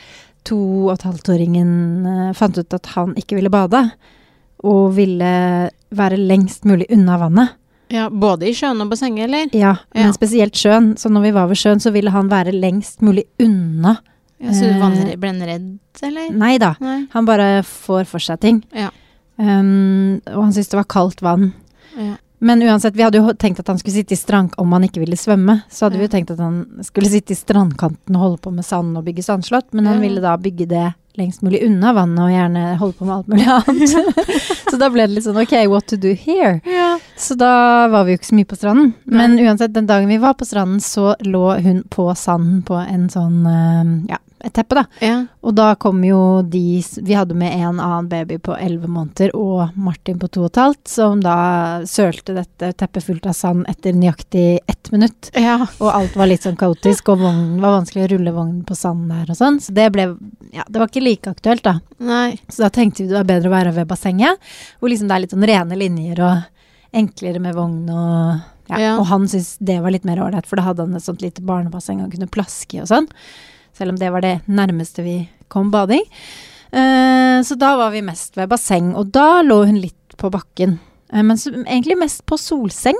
to 0.48 0.56
og 0.88 0.94
et 0.94 1.02
halvt-åringen 1.04 2.32
fant 2.34 2.56
ut 2.58 2.72
at 2.74 2.86
han 2.96 3.12
ikke 3.20 3.36
ville 3.36 3.50
bade, 3.52 3.82
og 4.64 4.94
ville 4.96 5.32
være 5.96 6.16
lengst 6.16 6.64
mulig 6.68 6.86
unna 6.92 7.18
vannet. 7.20 7.56
Ja, 7.92 8.06
Både 8.08 8.46
i 8.48 8.54
sjøen 8.54 8.80
og 8.80 8.88
bassenget, 8.92 9.26
eller? 9.26 9.48
Ja, 9.52 9.74
Ja. 9.92 10.04
men 10.06 10.12
spesielt 10.14 10.54
sjøen. 10.56 10.94
Så 10.96 11.10
når 11.12 11.22
vi 11.26 11.30
var 11.36 11.46
ved 11.50 11.56
sjøen, 11.60 11.80
så 11.82 11.90
ville 11.92 12.10
han 12.14 12.28
være 12.30 12.52
lengst 12.56 13.02
mulig 13.02 13.24
unna. 13.42 13.98
Ja, 14.40 14.52
så 14.56 14.70
du 14.72 14.78
ble 15.20 15.28
han 15.28 15.42
redd, 15.44 15.78
eller? 16.08 16.30
Nei 16.32 16.54
da, 16.62 16.74
Nei. 16.80 17.06
han 17.12 17.26
bare 17.28 17.62
får 17.66 18.06
for 18.06 18.18
seg 18.24 18.40
ting. 18.40 18.62
Ja. 18.72 18.88
Um, 19.40 20.20
og 20.34 20.42
han 20.44 20.52
syntes 20.52 20.68
det 20.74 20.80
var 20.82 20.90
kaldt 20.92 21.22
vann. 21.24 21.52
Ja. 21.96 22.16
Men 22.40 22.62
uansett, 22.64 22.94
vi 22.96 23.04
hadde 23.04 23.20
jo 23.20 23.32
tenkt 23.36 23.58
at 23.60 23.68
han 23.68 23.76
skulle 23.80 23.98
sitte 23.98 24.14
i 24.16 24.20
strand 24.20 24.54
om 24.60 24.70
han 24.72 24.84
ikke 24.86 25.02
ville 25.02 25.16
svømme. 25.20 25.58
Så 25.68 25.84
hadde 25.86 25.98
vi 26.00 26.06
jo 26.06 26.12
tenkt 26.12 26.30
at 26.32 26.40
han 26.40 26.62
skulle 26.86 27.10
sitte 27.12 27.34
i 27.34 27.36
strandkanten 27.36 28.16
og 28.16 28.22
holde 28.24 28.40
på 28.46 28.52
med 28.54 28.64
sand 28.64 28.96
og 28.96 29.04
bygge 29.04 29.24
sandslott, 29.26 29.68
men 29.76 29.84
han 29.88 29.98
Ja. 30.00 30.04
ville 30.06 30.22
da 30.24 30.36
bygge 30.40 30.66
det 30.70 30.86
lengst 31.18 31.42
mulig 31.42 31.60
unna 31.66 31.92
vannet 31.92 32.22
og 32.22 32.30
gjerne 32.32 32.62
holde 32.80 32.96
på 32.96 33.04
med 33.04 33.14
alt 33.16 33.28
mulig 33.28 33.46
annet. 33.46 34.30
så 34.70 34.78
da 34.80 34.88
ble 34.88 35.04
det 35.04 35.16
litt 35.18 35.26
sånn 35.26 35.40
ok, 35.42 35.52
what 35.68 35.84
to 35.90 35.96
do 36.00 36.14
here? 36.16 36.60
Så 37.18 37.36
da 37.36 37.88
var 37.92 38.04
vi 38.06 38.14
jo 38.14 38.20
ikke 38.22 38.30
så 38.30 38.38
mye 38.38 38.48
på 38.48 38.56
stranden. 38.56 38.94
Men 39.04 39.36
uansett, 39.42 39.74
den 39.74 39.86
dagen 39.90 40.08
vi 40.08 40.16
var 40.22 40.32
på 40.40 40.48
stranden, 40.48 40.80
så 40.80 41.12
lå 41.20 41.44
hun 41.60 41.82
på 41.92 42.08
sanden 42.16 42.62
på 42.64 42.78
en 42.80 43.08
sånn, 43.12 43.40
eh, 43.44 44.14
ja, 44.14 44.18
et 44.44 44.54
teppe 44.56 44.78
da. 44.78 44.84
Ja. 45.04 45.16
Og 45.44 45.54
da 45.58 45.74
kom 45.80 46.02
jo 46.04 46.42
de 46.42 46.82
Vi 47.02 47.14
hadde 47.16 47.34
med 47.36 47.52
en 47.52 47.80
annen 47.80 48.08
baby 48.08 48.38
på 48.40 48.54
elleve 48.56 48.88
måneder 48.88 49.34
og 49.36 49.76
Martin 49.76 50.18
på 50.20 50.28
to 50.32 50.44
og 50.46 50.50
et 50.50 50.60
halvt, 50.62 50.82
som 50.88 51.20
da 51.24 51.36
sølte 51.88 52.34
dette 52.36 52.72
teppet 52.80 53.04
fullt 53.04 53.28
av 53.30 53.36
sand 53.36 53.66
etter 53.70 53.96
nøyaktig 53.96 54.60
ett 54.66 54.92
minutt. 54.92 55.30
ja. 55.34 55.58
Og 55.78 55.90
alt 55.92 56.16
var 56.16 56.30
litt 56.30 56.44
sånn 56.46 56.58
kaotisk, 56.60 57.12
og 57.12 57.20
vognen 57.24 57.60
var 57.62 57.78
vanskelig 57.78 58.06
å 58.06 58.12
rulle 58.14 58.34
vognen 58.36 58.62
på 58.64 58.76
sand 58.78 59.10
der 59.10 59.30
og 59.30 59.36
sånn. 59.38 59.60
Så 59.60 59.74
det 59.76 59.90
ble 59.94 60.08
Ja, 60.52 60.64
det 60.66 60.80
var 60.80 60.88
ikke 60.88 61.04
like 61.04 61.30
aktuelt, 61.30 61.62
da. 61.62 61.78
Nei. 62.02 62.38
Så 62.48 62.64
da 62.64 62.70
tenkte 62.74 63.04
vi 63.04 63.10
det 63.10 63.18
var 63.20 63.28
bedre 63.28 63.50
å 63.50 63.54
være 63.54 63.74
ved 63.76 63.86
bassenget, 63.90 64.40
hvor 64.80 64.90
liksom 64.90 65.06
det 65.10 65.14
er 65.16 65.24
litt 65.26 65.34
sånn 65.36 65.46
rene 65.46 65.76
linjer 65.78 66.24
og 66.26 66.96
enklere 66.96 67.38
med 67.38 67.54
vogn 67.54 67.84
og 67.92 68.40
ja. 68.70 68.78
Ja. 68.78 68.90
Og 69.00 69.06
han 69.10 69.26
syntes 69.28 69.56
det 69.58 69.80
var 69.82 69.90
litt 69.94 70.06
mer 70.06 70.20
ålreit, 70.22 70.46
for 70.46 70.60
da 70.60 70.68
hadde 70.68 70.86
han 70.86 70.94
et 70.94 71.04
sånt 71.04 71.22
lite 71.24 71.42
barnebasseng 71.42 72.02
han 72.02 72.10
kunne 72.12 72.30
plaske 72.30 72.78
i 72.78 72.82
og 72.84 72.90
sånn. 72.90 73.08
Selv 73.76 73.94
om 73.94 73.98
det 74.00 74.10
var 74.12 74.24
det 74.24 74.40
nærmeste 74.50 75.04
vi 75.06 75.16
kom 75.50 75.70
bading. 75.72 76.04
Eh, 76.70 77.38
så 77.42 77.56
da 77.58 77.74
var 77.80 77.90
vi 77.94 78.04
mest 78.06 78.38
ved 78.38 78.50
basseng, 78.50 78.92
og 78.94 79.10
da 79.14 79.42
lå 79.42 79.64
hun 79.66 79.80
litt 79.82 80.16
på 80.20 80.30
bakken. 80.32 80.78
Eh, 81.12 81.24
men 81.26 81.38
egentlig 81.64 81.98
mest 81.98 82.24
på 82.28 82.38
solseng. 82.38 82.98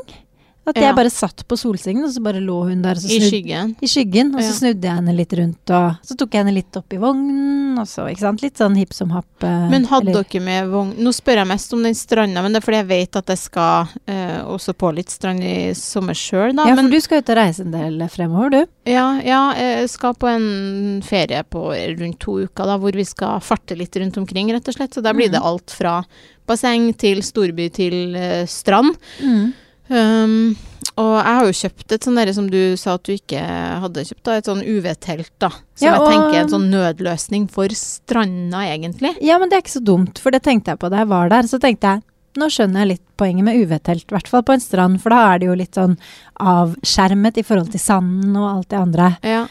At 0.69 0.77
jeg 0.77 0.95
bare 0.95 1.11
satt 1.11 1.41
på 1.49 1.57
solsengen, 1.59 2.05
og 2.05 2.11
så 2.13 2.21
bare 2.23 2.39
lå 2.45 2.69
hun 2.69 2.83
der. 2.85 2.95
I 3.01 3.19
skyggen. 3.25 3.71
i 3.83 3.89
skyggen, 3.91 4.35
og 4.37 4.43
så 4.45 4.53
snudde 4.59 4.83
jeg 4.87 4.95
henne 5.01 5.15
litt 5.17 5.33
rundt, 5.33 5.71
og 5.75 5.97
så 6.07 6.15
tok 6.21 6.31
jeg 6.37 6.45
henne 6.45 6.53
litt 6.55 6.77
opp 6.77 6.93
i 6.93 6.99
vognen, 7.01 7.79
og 7.81 7.87
så, 7.89 8.05
ikke 8.13 8.21
sant, 8.21 8.43
litt 8.45 8.61
sånn 8.61 8.77
hipp 8.77 8.93
som 8.95 9.11
happ. 9.11 9.27
eh, 9.43 9.69
Men 9.71 9.87
hadde 9.87 10.11
eller- 10.11 10.23
dere 10.23 10.41
med 10.45 10.69
vogn 10.71 10.95
Nå 11.01 11.11
spør 11.17 11.37
jeg 11.41 11.47
mest 11.49 11.73
om 11.73 11.83
den 11.83 11.95
stranda, 11.95 12.43
men 12.43 12.53
det 12.53 12.63
er 12.63 12.67
fordi 12.67 12.77
jeg 12.83 12.89
vet 12.89 13.17
at 13.17 13.27
jeg 13.27 13.39
skal 13.39 13.89
eh, 14.07 14.43
også 14.45 14.75
på 14.77 14.95
litt 14.95 15.09
strand 15.11 15.41
i 15.43 15.73
sommer 15.75 16.15
sjøl, 16.15 16.55
da. 16.55 16.67
Ja, 16.67 16.75
men 16.77 16.85
for 16.87 16.91
du 16.91 17.01
skal 17.01 17.19
ut 17.19 17.31
og 17.31 17.37
reise 17.37 17.61
en 17.65 17.71
del 17.73 17.99
fremover, 18.09 18.51
du. 18.51 18.67
Ja, 18.87 19.19
ja, 19.25 19.53
jeg 19.55 19.89
skal 19.91 20.15
på 20.15 20.29
en 20.29 21.01
ferie 21.03 21.43
på 21.51 21.73
rundt 21.99 22.19
to 22.21 22.33
uker, 22.47 22.67
da, 22.67 22.77
hvor 22.79 22.93
vi 22.93 23.05
skal 23.05 23.41
farte 23.41 23.77
litt 23.77 23.97
rundt 23.97 24.17
omkring, 24.19 24.53
rett 24.53 24.69
og 24.69 24.75
slett. 24.75 24.93
Så 24.95 25.03
da 25.03 25.13
blir 25.13 25.31
det 25.33 25.41
Mhm. 25.41 25.47
alt 25.47 25.71
fra 25.71 26.05
basseng 26.47 26.95
til 26.97 27.23
storby 27.23 27.73
til 27.73 28.15
eh, 28.15 28.45
strand. 28.47 28.95
Mm. 29.25 29.53
Um, 29.91 30.55
og 31.01 31.15
jeg 31.19 31.37
har 31.37 31.47
jo 31.47 31.57
kjøpt 31.61 31.95
et 31.95 32.07
sånn 32.07 32.19
derre 32.19 32.35
som 32.37 32.47
du 32.51 32.59
sa 32.79 32.95
at 32.97 33.07
du 33.07 33.15
ikke 33.15 33.41
hadde 33.85 34.05
kjøpt, 34.07 34.23
da, 34.27 34.37
et 34.39 34.51
sånn 34.51 34.63
UV-telt, 34.63 35.33
da. 35.43 35.51
Som 35.51 35.87
Ja, 35.87 35.95
jeg 35.97 36.13
tenker 36.13 36.37
er 36.37 36.43
en 36.45 36.53
sånn 36.53 36.69
nødløsning 36.73 37.49
for 37.53 37.73
stranda, 37.77 38.63
egentlig. 38.69 39.15
Ja, 39.25 39.39
men 39.41 39.51
det 39.51 39.59
er 39.59 39.65
ikke 39.65 39.79
så 39.79 39.85
dumt, 39.85 40.21
for 40.23 40.35
det 40.35 40.43
tenkte 40.47 40.75
jeg 40.75 40.83
på 40.83 40.91
da 40.93 41.03
jeg 41.03 41.11
var 41.13 41.33
der. 41.33 41.49
Så 41.51 41.61
tenkte 41.63 41.95
jeg, 41.95 42.05
nå 42.39 42.47
skjønner 42.53 42.85
jeg 42.85 42.93
litt 42.93 43.07
poenget 43.19 43.47
med 43.49 43.59
UV-telt, 43.65 44.07
i 44.07 44.17
hvert 44.17 44.31
fall 44.31 44.45
på 44.47 44.55
en 44.55 44.63
strand, 44.63 45.01
for 45.03 45.15
da 45.15 45.23
er 45.33 45.41
det 45.41 45.51
jo 45.51 45.59
litt 45.59 45.79
sånn 45.79 45.97
avskjermet 46.39 47.41
i 47.41 47.47
forhold 47.47 47.73
til 47.75 47.83
sanden 47.83 48.37
og 48.39 48.49
alt 48.51 48.71
det 48.71 48.81
andre. 48.81 49.13
Ja. 49.27 49.45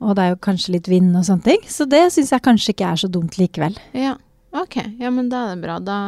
Og 0.00 0.16
det 0.16 0.24
er 0.24 0.34
jo 0.34 0.42
kanskje 0.46 0.76
litt 0.78 0.88
vind 0.88 1.16
og 1.18 1.26
sånne 1.26 1.48
ting, 1.48 1.64
så 1.68 1.84
det 1.88 2.06
syns 2.14 2.30
jeg 2.32 2.44
kanskje 2.44 2.74
ikke 2.74 2.92
er 2.92 3.00
så 3.02 3.10
dumt 3.12 3.36
likevel. 3.40 3.74
Ja, 3.96 4.14
ok. 4.52 4.76
Ja, 4.98 5.10
men 5.14 5.28
da 5.30 5.44
er 5.44 5.54
det 5.54 5.62
bra. 5.64 5.78
Da 5.82 5.98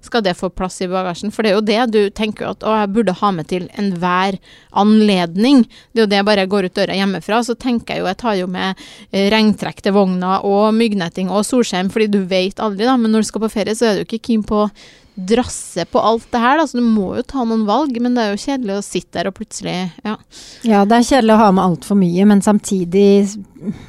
skal 0.00 0.24
det 0.24 0.36
få 0.38 0.50
plass 0.50 0.80
i 0.84 0.88
bagasjen. 0.90 1.32
For 1.34 1.44
det 1.44 1.52
er 1.52 1.58
jo 1.58 1.64
det 1.66 1.80
du 1.92 2.00
tenker 2.14 2.52
at 2.52 2.64
å, 2.64 2.74
jeg 2.82 2.92
burde 2.94 3.16
ha 3.20 3.32
med 3.34 3.50
til 3.52 3.68
enhver 3.80 4.38
anledning. 4.82 5.64
Det 5.92 6.02
er 6.02 6.06
jo 6.06 6.10
det 6.12 6.20
jeg 6.22 6.28
bare 6.30 6.48
går 6.50 6.68
ut 6.68 6.78
døra 6.78 6.96
hjemmefra. 6.96 7.42
Så 7.46 7.58
tenker 7.60 7.96
jeg 7.96 8.04
jo, 8.04 8.08
jeg 8.10 8.20
tar 8.22 8.38
jo 8.40 8.48
med 8.50 8.80
eh, 9.10 9.28
regntrekk 9.32 9.84
til 9.84 9.96
vogna 9.96 10.40
og 10.46 10.72
myggnetting 10.78 11.30
og 11.32 11.46
solskjerm, 11.48 11.92
fordi 11.92 12.10
du 12.12 12.22
vet 12.28 12.62
aldri, 12.62 12.88
da. 12.88 12.96
Men 13.00 13.14
når 13.14 13.24
du 13.24 13.32
skal 13.32 13.46
på 13.46 13.54
ferie, 13.54 13.76
så 13.76 13.90
er 13.90 14.00
du 14.00 14.06
ikke 14.06 14.22
keen 14.30 14.44
på 14.46 14.64
å 14.64 14.72
drasse 15.12 15.84
på 15.92 16.00
alt 16.00 16.24
det 16.32 16.40
her, 16.40 16.56
da. 16.58 16.66
Så 16.66 16.80
du 16.80 16.86
må 16.86 17.10
jo 17.18 17.24
ta 17.28 17.44
noen 17.44 17.66
valg. 17.68 17.98
Men 18.00 18.16
det 18.16 18.24
er 18.24 18.32
jo 18.32 18.44
kjedelig 18.46 18.78
å 18.78 18.86
sitte 18.86 19.18
der 19.18 19.28
og 19.32 19.36
plutselig 19.36 19.76
Ja. 20.06 20.16
Ja, 20.64 20.86
det 20.88 20.98
er 20.98 21.08
kjedelig 21.10 21.36
å 21.36 21.42
ha 21.42 21.50
med 21.52 21.64
altfor 21.66 21.98
mye, 22.00 22.24
men 22.28 22.40
samtidig 22.44 23.36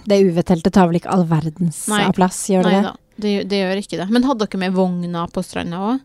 Det 0.06 0.20
UV-teltet 0.20 0.74
tar 0.76 0.90
vel 0.90 1.00
ikke 1.00 1.14
all 1.14 1.24
verdens 1.30 1.86
Nei. 1.90 2.04
av 2.06 2.14
plass, 2.18 2.44
gjør 2.52 2.68
det 2.68 2.74
Nei 2.76 2.84
det? 2.84 2.98
Det, 3.16 3.44
det 3.50 3.60
gjør 3.62 3.80
ikke 3.84 3.98
det. 4.00 4.10
Men 4.10 4.24
hadde 4.26 4.48
dere 4.48 4.60
med 4.60 4.74
vogna 4.74 5.28
på 5.30 5.44
stranda 5.46 5.78
òg? 5.92 6.00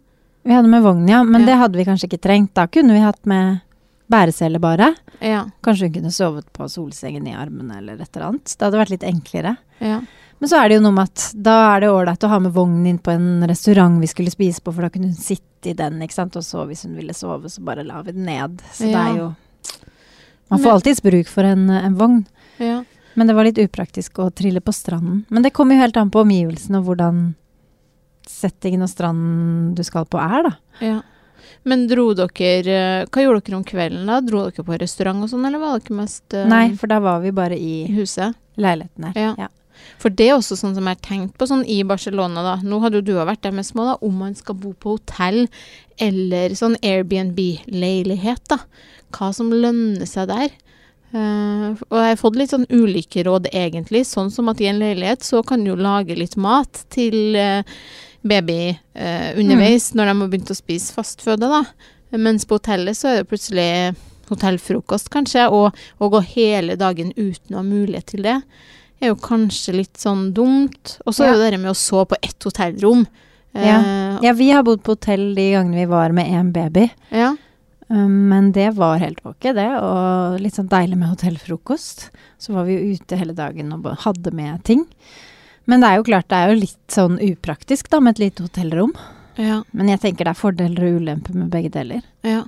Vi 0.48 0.54
hadde 0.54 0.68
med 0.70 0.82
vogn, 0.84 1.08
ja, 1.08 1.22
men 1.24 1.42
Ja. 1.42 1.46
det 1.46 1.56
hadde 1.60 1.76
vi 1.80 1.84
kanskje 1.84 2.08
ikke 2.08 2.20
trengt. 2.24 2.54
Da 2.54 2.66
kunne 2.66 2.92
vi 2.94 3.00
hatt 3.00 3.24
med 3.26 3.60
bæresele 4.08 4.60
bare. 4.60 4.94
Ja. 5.20 5.42
Kanskje 5.64 5.88
hun 5.88 5.92
kunne 5.98 6.12
sovet 6.14 6.46
på 6.52 6.68
solsengen 6.70 7.26
i 7.28 7.34
armene 7.36 7.78
eller 7.78 7.98
et 8.00 8.08
eller 8.16 8.28
annet. 8.30 8.44
Det 8.56 8.64
hadde 8.64 8.78
vært 8.80 8.90
litt 8.96 9.04
enklere. 9.08 9.56
ja. 9.80 10.00
Men 10.40 10.48
så 10.48 10.60
er 10.62 10.68
det 10.70 10.76
jo 10.76 10.82
noe 10.84 10.94
med 10.94 11.08
at 11.10 11.22
da 11.34 11.54
er 11.74 11.80
det 11.82 11.88
ålreit 11.90 12.22
å 12.22 12.28
ha 12.30 12.36
med 12.38 12.52
vognen 12.54 12.84
inn 12.86 12.98
på 13.02 13.10
en 13.10 13.42
restaurant 13.50 13.98
vi 14.00 14.06
skulle 14.06 14.30
spise 14.30 14.60
på, 14.62 14.70
for 14.72 14.82
da 14.86 14.88
kunne 14.94 15.08
hun 15.10 15.16
sitte 15.18 15.72
i 15.72 15.74
den, 15.74 15.96
ikke 16.00 16.14
sant. 16.14 16.36
Og 16.38 16.44
så 16.46 16.62
hvis 16.68 16.84
hun 16.86 16.94
ville 16.94 17.10
sove, 17.12 17.50
så 17.50 17.58
bare 17.66 17.82
la 17.82 17.98
vi 18.06 18.12
den 18.14 18.24
ned. 18.24 18.62
Så 18.70 18.86
det 18.86 18.94
er 18.94 19.16
jo 19.16 19.26
Man 20.48 20.60
får 20.62 20.70
alltids 20.76 21.02
bruk 21.02 21.26
for 21.26 21.42
en, 21.42 21.68
en 21.68 21.96
vogn. 21.98 22.20
ja. 22.62 22.84
Men 23.18 23.26
det 23.26 23.34
var 23.34 23.48
litt 23.48 23.58
upraktisk 23.58 24.20
å 24.22 24.30
trille 24.30 24.62
på 24.62 24.72
stranden. 24.74 25.24
Men 25.28 25.42
det 25.42 25.50
kommer 25.56 25.74
jo 25.74 25.82
helt 25.82 25.98
an 25.98 26.12
på 26.14 26.22
omgivelsene 26.22 26.78
og 26.80 26.88
hvordan 26.88 27.22
settingen 28.28 28.84
og 28.84 28.90
stranden 28.92 29.74
du 29.74 29.82
skal 29.86 30.06
på 30.06 30.20
er, 30.22 30.46
da. 30.46 30.52
Ja. 30.84 30.98
Men 31.68 31.86
dro 31.90 32.10
dere 32.16 32.74
eh, 32.74 33.06
Hva 33.10 33.22
gjorde 33.24 33.44
dere 33.46 33.58
om 33.58 33.66
kvelden, 33.66 34.08
da? 34.08 34.20
Dro 34.24 34.44
dere 34.46 34.64
på 34.66 34.78
restaurant 34.78 35.24
og 35.24 35.30
sånn, 35.32 35.46
eller 35.48 35.62
var 35.62 35.80
dere 35.80 35.96
mest 35.98 36.36
uh, 36.36 36.44
Nei, 36.50 36.66
for 36.78 36.90
da 36.90 37.00
var 37.02 37.22
vi 37.24 37.32
bare 37.34 37.58
i 37.58 37.78
i 37.88 37.94
huset? 37.96 38.36
leiligheten 38.58 39.04
her. 39.08 39.18
Ja. 39.18 39.32
Ja. 39.46 39.48
For 40.02 40.10
det 40.10 40.26
er 40.26 40.36
også 40.36 40.56
sånn 40.58 40.74
som 40.74 40.88
jeg 40.88 40.98
har 40.98 41.04
tenkt 41.06 41.36
på 41.38 41.46
sånn 41.46 41.62
i 41.70 41.76
Barcelona, 41.86 42.42
da. 42.42 42.54
Nå 42.66 42.80
hadde 42.82 42.98
jo 42.98 43.06
du 43.06 43.12
vært 43.18 43.44
der 43.46 43.54
med 43.54 43.66
små, 43.66 43.84
da. 43.86 43.94
Om 44.02 44.16
man 44.24 44.34
skal 44.38 44.58
bo 44.58 44.72
på 44.74 44.96
hotell 44.96 45.44
eller 46.02 46.54
sånn 46.58 46.74
Airbnb-leilighet, 46.82 48.42
da. 48.50 48.58
Hva 49.14 49.30
som 49.36 49.52
lønner 49.54 50.08
seg 50.10 50.26
der. 50.32 50.50
Eh, 51.12 51.68
og 51.88 51.96
jeg 51.98 52.10
har 52.12 52.20
fått 52.20 52.36
litt 52.36 52.52
sånn 52.52 52.66
ulike 52.70 53.24
råd, 53.26 53.48
egentlig. 53.52 54.04
Sånn 54.08 54.30
som 54.34 54.50
at 54.52 54.60
i 54.60 54.68
en 54.70 54.80
leilighet 54.82 55.24
så 55.26 55.42
kan 55.46 55.64
du 55.64 55.72
jo 55.72 55.78
lage 55.80 56.16
litt 56.18 56.36
mat 56.36 56.84
til 56.92 57.36
uh, 57.38 57.62
baby 58.22 58.74
uh, 58.74 59.30
underveis, 59.38 59.92
når 59.94 60.10
de 60.10 60.16
har 60.20 60.32
begynt 60.32 60.52
å 60.52 60.58
spise 60.58 60.92
fastføde, 60.96 61.48
da. 61.48 61.64
Mens 62.16 62.46
på 62.48 62.56
hotellet 62.60 62.96
så 62.96 63.10
er 63.10 63.20
det 63.20 63.28
plutselig 63.30 63.70
hotellfrokost, 64.28 65.08
kanskje, 65.12 65.46
og 65.48 65.76
å 66.00 66.10
gå 66.12 66.20
hele 66.34 66.76
dagen 66.80 67.14
uten 67.16 67.54
å 67.56 67.62
ha 67.62 67.64
mulighet 67.64 68.12
til 68.12 68.26
det 68.28 68.40
er 69.00 69.12
jo 69.12 69.18
kanskje 69.22 69.76
litt 69.76 69.98
sånn 70.00 70.32
dumt. 70.34 70.98
Og 71.06 71.14
så 71.14 71.24
er 71.24 71.28
Ja. 71.28 71.32
jo 71.34 71.40
det 71.40 71.50
det 71.52 71.60
med 71.60 71.70
å 71.70 71.76
sove 71.76 72.06
på 72.06 72.16
ett 72.22 72.42
hotellrom. 72.42 73.06
Ja. 73.54 74.18
Ja, 74.22 74.32
vi 74.32 74.50
har 74.50 74.62
bodd 74.62 74.82
på 74.82 74.92
hotell 74.92 75.34
de 75.34 75.52
gangene 75.52 75.74
vi 75.76 75.86
var 75.86 76.12
med 76.12 76.26
én 76.26 76.52
baby. 76.52 76.90
ja. 77.10 77.36
Um, 77.88 78.28
men 78.28 78.52
det 78.52 78.70
var 78.76 79.00
helt 79.00 79.20
ok, 79.24 79.50
det. 79.56 79.68
Og 79.80 80.38
litt 80.42 80.58
sånn 80.58 80.70
deilig 80.70 80.98
med 81.00 81.12
hotellfrokost. 81.14 82.08
Så 82.38 82.54
var 82.56 82.68
vi 82.68 82.76
jo 82.76 82.98
ute 82.98 83.18
hele 83.20 83.36
dagen 83.36 83.72
og 83.76 83.88
hadde 84.04 84.32
med 84.36 84.62
ting. 84.68 84.84
Men 85.68 85.82
det 85.82 85.88
er 85.88 86.00
jo 86.00 86.06
klart, 86.08 86.28
det 86.32 86.36
er 86.36 86.52
jo 86.52 86.60
litt 86.62 86.92
sånn 86.92 87.18
upraktisk 87.20 87.90
da, 87.92 88.00
med 88.00 88.16
et 88.16 88.28
lite 88.28 88.46
hotellrom. 88.46 88.94
ja. 89.36 89.62
Men 89.72 89.90
jeg 89.92 90.00
tenker 90.04 90.24
det 90.24 90.32
er 90.32 90.40
fordeler 90.40 90.86
og 90.86 91.02
ulemper 91.02 91.36
med 91.36 91.50
begge 91.52 91.72
deler. 91.74 92.06
Ja. 92.24 92.46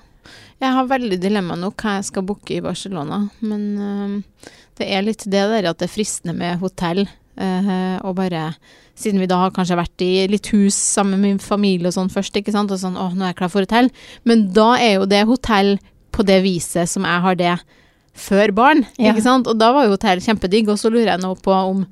Jeg 0.60 0.76
har 0.76 0.88
veldig 0.88 1.16
dilemma 1.20 1.56
nå 1.56 1.70
hva 1.72 1.98
jeg 1.98 2.08
skal 2.10 2.24
booke 2.28 2.52
i 2.52 2.62
Barcelona, 2.64 3.22
men 3.40 3.62
øh, 3.80 4.48
det 4.76 4.88
er 4.92 5.04
litt 5.04 5.24
det 5.24 5.44
der 5.52 5.68
at 5.70 5.80
det 5.80 5.88
er 5.88 5.92
fristende 5.92 6.34
med 6.36 6.60
hotell. 6.60 7.06
Eh, 7.36 7.98
og 8.04 8.16
bare 8.16 8.54
Siden 9.00 9.20
vi 9.22 9.26
da 9.30 9.38
har 9.40 9.50
kanskje 9.56 9.78
vært 9.78 10.02
i 10.04 10.26
litt 10.28 10.50
hus 10.52 10.74
sammen 10.76 11.16
med 11.22 11.30
min 11.30 11.38
familie 11.40 11.88
og 11.88 11.94
sånn 11.94 12.10
først, 12.12 12.34
ikke 12.36 12.52
sant, 12.52 12.68
og 12.70 12.76
sånn 12.82 12.98
åh, 13.00 13.14
nå 13.16 13.24
er 13.24 13.30
jeg 13.30 13.36
klar 13.38 13.48
for 13.48 13.64
hotell. 13.64 13.88
Men 14.28 14.42
da 14.52 14.74
er 14.76 14.98
jo 14.98 15.06
det 15.08 15.22
hotell 15.24 15.78
på 16.12 16.26
det 16.28 16.42
viset 16.44 16.90
som 16.90 17.06
jeg 17.08 17.22
har 17.24 17.34
det 17.40 17.54
før 18.12 18.52
barn, 18.52 18.84
Ja. 18.98 19.14
ikke 19.14 19.22
sant. 19.24 19.46
Og 19.48 19.56
da 19.56 19.70
var 19.72 19.86
jo 19.86 19.94
hotell 19.94 20.20
kjempedigg, 20.20 20.68
og 20.68 20.76
så 20.76 20.90
lurer 20.92 21.14
jeg 21.14 21.20
nå 21.24 21.32
på 21.40 21.54
om 21.54 21.86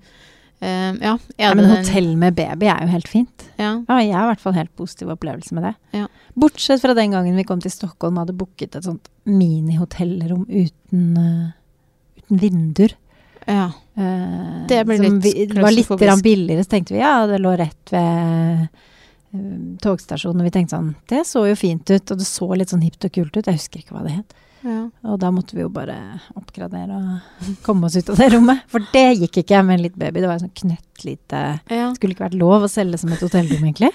Uh, 0.60 0.90
Ja, 0.98 1.12
Ja, 1.38 1.54
men 1.54 1.68
hotell 1.70 2.16
med 2.18 2.34
baby 2.34 2.66
er 2.66 2.80
jo 2.82 2.88
helt 2.90 3.06
fint. 3.06 3.44
Ja. 3.60 3.76
Ja, 3.88 3.98
jeg 4.02 4.12
har 4.12 4.24
i 4.26 4.30
hvert 4.34 4.40
fall 4.42 4.56
helt 4.56 4.72
positiv 4.74 5.08
opplevelse 5.14 5.54
med 5.54 5.62
det. 5.62 5.74
Ja. 5.94 6.08
Bortsett 6.34 6.80
fra 6.82 6.94
den 6.98 7.12
gangen 7.14 7.36
vi 7.38 7.44
kom 7.44 7.60
til 7.62 7.70
Stockholm 7.70 8.18
og 8.18 8.26
hadde 8.26 8.36
booket 8.40 8.74
et 8.74 8.82
sånt 8.82 9.06
minihotellrom 9.24 10.48
uten, 10.50 11.04
uh, 11.16 11.52
uten 12.18 12.40
vinduer. 12.42 12.96
Ja. 13.48 13.68
Eh, 13.98 14.66
Det 14.68 14.82
ble 14.86 14.98
litt 15.00 15.22
vi, 15.24 15.46
Det 15.50 15.62
var 15.62 15.72
litt 15.74 16.22
billigere, 16.22 16.64
så 16.64 16.74
tenkte 16.76 16.94
vi 16.94 17.00
ja, 17.00 17.14
det 17.26 17.40
lå 17.42 17.54
rett 17.58 17.92
ved 17.94 18.66
eh, 19.32 19.46
togstasjonen. 19.82 20.42
Og 20.42 20.48
vi 20.48 20.52
tenkte 20.54 20.76
sånn, 20.76 20.92
det 21.10 21.24
så 21.28 21.46
jo 21.48 21.56
fint 21.58 21.88
ut, 21.90 22.12
og 22.12 22.20
det 22.20 22.28
så 22.28 22.50
litt 22.54 22.74
sånn 22.74 22.84
hipt 22.84 23.08
og 23.08 23.14
kult 23.16 23.38
ut. 23.38 23.48
Jeg 23.48 23.58
husker 23.58 23.82
ikke 23.82 23.96
hva 23.96 24.04
det 24.06 24.18
het. 24.18 24.36
ja. 24.68 24.82
Og 25.08 25.18
da 25.22 25.32
måtte 25.34 25.56
vi 25.56 25.64
jo 25.64 25.72
bare 25.72 25.96
oppgradere 26.36 27.00
og 27.00 27.42
komme 27.66 27.88
oss 27.88 27.96
ut 27.96 28.12
av 28.12 28.20
det 28.20 28.30
rommet. 28.36 28.64
For 28.68 28.84
det 28.92 29.06
gikk 29.24 29.40
ikke 29.42 29.64
med 29.64 29.78
en 29.78 29.84
liten 29.88 30.04
baby. 30.04 30.22
Det 30.22 30.30
var 30.30 30.44
sånn 30.44 30.54
knøttlite 30.62 31.42
ja. 31.72 31.90
Skulle 31.96 32.16
ikke 32.16 32.28
vært 32.28 32.40
lov 32.40 32.66
å 32.66 32.72
selge 32.72 33.00
som 33.00 33.12
et 33.14 33.24
hotellrom, 33.24 33.64
egentlig. 33.64 33.92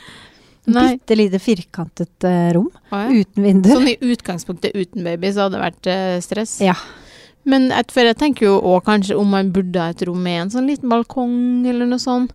Bitte 0.64 1.16
lite 1.20 1.40
firkantet 1.44 2.24
eh, 2.24 2.50
rom 2.56 2.70
ah, 2.88 3.10
ja. 3.10 3.22
uten 3.22 3.44
vinduer. 3.44 3.76
Sånn 3.76 3.90
i 3.92 4.14
utgangspunktet 4.14 4.72
uten 4.80 5.04
baby, 5.04 5.34
så 5.36 5.46
hadde 5.46 5.60
det 5.60 5.66
vært 5.66 5.90
stress. 6.24 6.54
Ja. 6.64 6.78
Men 7.46 7.72
et, 7.76 7.92
for 7.92 8.08
jeg 8.08 8.16
tenker 8.22 8.46
jo 8.48 8.54
òg 8.62 8.86
kanskje 8.88 9.18
om 9.20 9.28
man 9.36 9.50
burde 9.52 9.80
ha 9.82 9.90
et 9.92 10.04
rom 10.08 10.22
med 10.24 10.42
en 10.46 10.52
sånn 10.54 10.68
liten 10.70 10.90
balkong 10.92 11.66
eller 11.68 11.90
noe 11.90 12.00
sånt. 12.00 12.32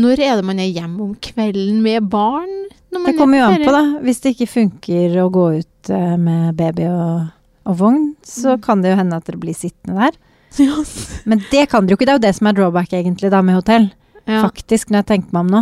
Når 0.00 0.20
er 0.22 0.36
det 0.40 0.46
man 0.46 0.58
er 0.62 0.70
hjemme 0.70 1.02
om 1.04 1.12
kvelden 1.22 1.80
med 1.82 2.08
barn? 2.10 2.50
Det 2.90 3.14
kommer 3.18 3.38
jo 3.38 3.44
an 3.46 3.62
på, 3.62 3.70
da. 3.74 3.82
Hvis 4.02 4.20
det 4.24 4.32
ikke 4.34 4.48
funker 4.50 5.16
å 5.22 5.28
gå 5.30 5.44
ut 5.60 5.90
eh, 5.94 6.16
med 6.18 6.54
baby 6.58 6.88
og, 6.90 7.28
og 7.70 7.76
vogn, 7.78 8.04
så 8.26 8.56
Mm. 8.56 8.60
kan 8.66 8.82
det 8.82 8.90
jo 8.90 8.96
hende 8.98 9.16
at 9.18 9.26
dere 9.30 9.38
blir 9.42 9.54
sittende 9.54 9.98
der. 10.08 10.18
Yes. 10.58 11.22
Men 11.30 11.44
det 11.52 11.68
kan 11.70 11.86
dere 11.86 11.94
jo 11.94 11.98
ikke. 12.00 12.06
Det 12.08 12.12
er 12.16 12.18
jo 12.18 12.26
det 12.26 12.34
som 12.34 12.46
er 12.50 12.56
drawback 12.58 12.90
egentlig 12.98 13.30
da 13.30 13.38
med 13.46 13.54
hotell. 13.60 13.84
Ja. 14.26 14.40
Faktisk, 14.42 14.90
når 14.90 15.04
jeg 15.04 15.06
tenker 15.12 15.30
meg 15.36 15.40
om 15.46 15.52
nå. 15.54 15.60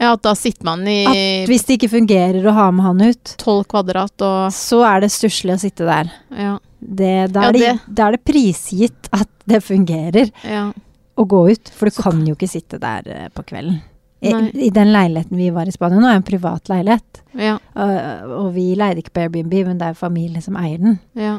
ja, 0.00 0.12
at 0.14 0.22
da 0.22 0.32
sitter 0.38 0.64
man 0.64 0.86
i 0.88 1.00
At 1.10 1.50
hvis 1.50 1.66
det 1.66 1.76
ikke 1.80 1.90
fungerer 1.98 2.46
å 2.46 2.54
ha 2.56 2.68
med 2.70 2.86
han 2.86 3.02
ut, 3.10 3.34
tolv 3.42 3.66
kvadrat 3.68 4.22
og 4.24 4.54
så 4.54 4.78
er 4.86 5.02
det 5.02 5.10
stusslig 5.12 5.54
å 5.54 5.60
sitte 5.60 5.84
der. 5.90 6.10
Ja. 6.38 6.54
Det, 6.80 7.32
da, 7.32 7.42
Ja, 7.42 7.48
er 7.48 7.52
det, 7.52 7.60
det- 7.60 7.94
da 7.94 8.08
er 8.08 8.16
det 8.16 8.24
prisgitt 8.24 9.08
at 9.12 9.28
det 9.44 9.62
fungerer 9.64 10.30
ja. 10.44 10.72
å 11.16 11.26
gå 11.28 11.44
ut. 11.50 11.68
For 11.76 11.86
du 11.86 11.94
Så 11.94 12.02
kan 12.02 12.26
jo 12.26 12.34
ikke 12.34 12.48
sitte 12.48 12.80
der 12.80 13.06
eh, 13.06 13.28
på 13.28 13.44
kvelden. 13.44 13.82
I, 14.20 14.32
I 14.66 14.68
den 14.68 14.90
leiligheten 14.92 15.36
vi 15.36 15.48
var 15.50 15.68
i 15.68 15.72
Spania 15.72 15.96
nå, 16.00 16.08
er 16.08 16.18
en 16.20 16.26
privat 16.26 16.68
leilighet. 16.68 17.22
ja. 17.40 17.54
Og, 17.74 18.34
og 18.36 18.50
vi 18.54 18.74
leide 18.76 19.00
ikke 19.00 19.14
på 19.16 19.22
Airbnb, 19.24 19.54
men 19.70 19.78
det 19.80 19.86
er 19.92 19.94
familie 19.96 20.42
som 20.44 20.56
eier 20.60 20.78
den. 20.78 20.98
ja. 21.14 21.38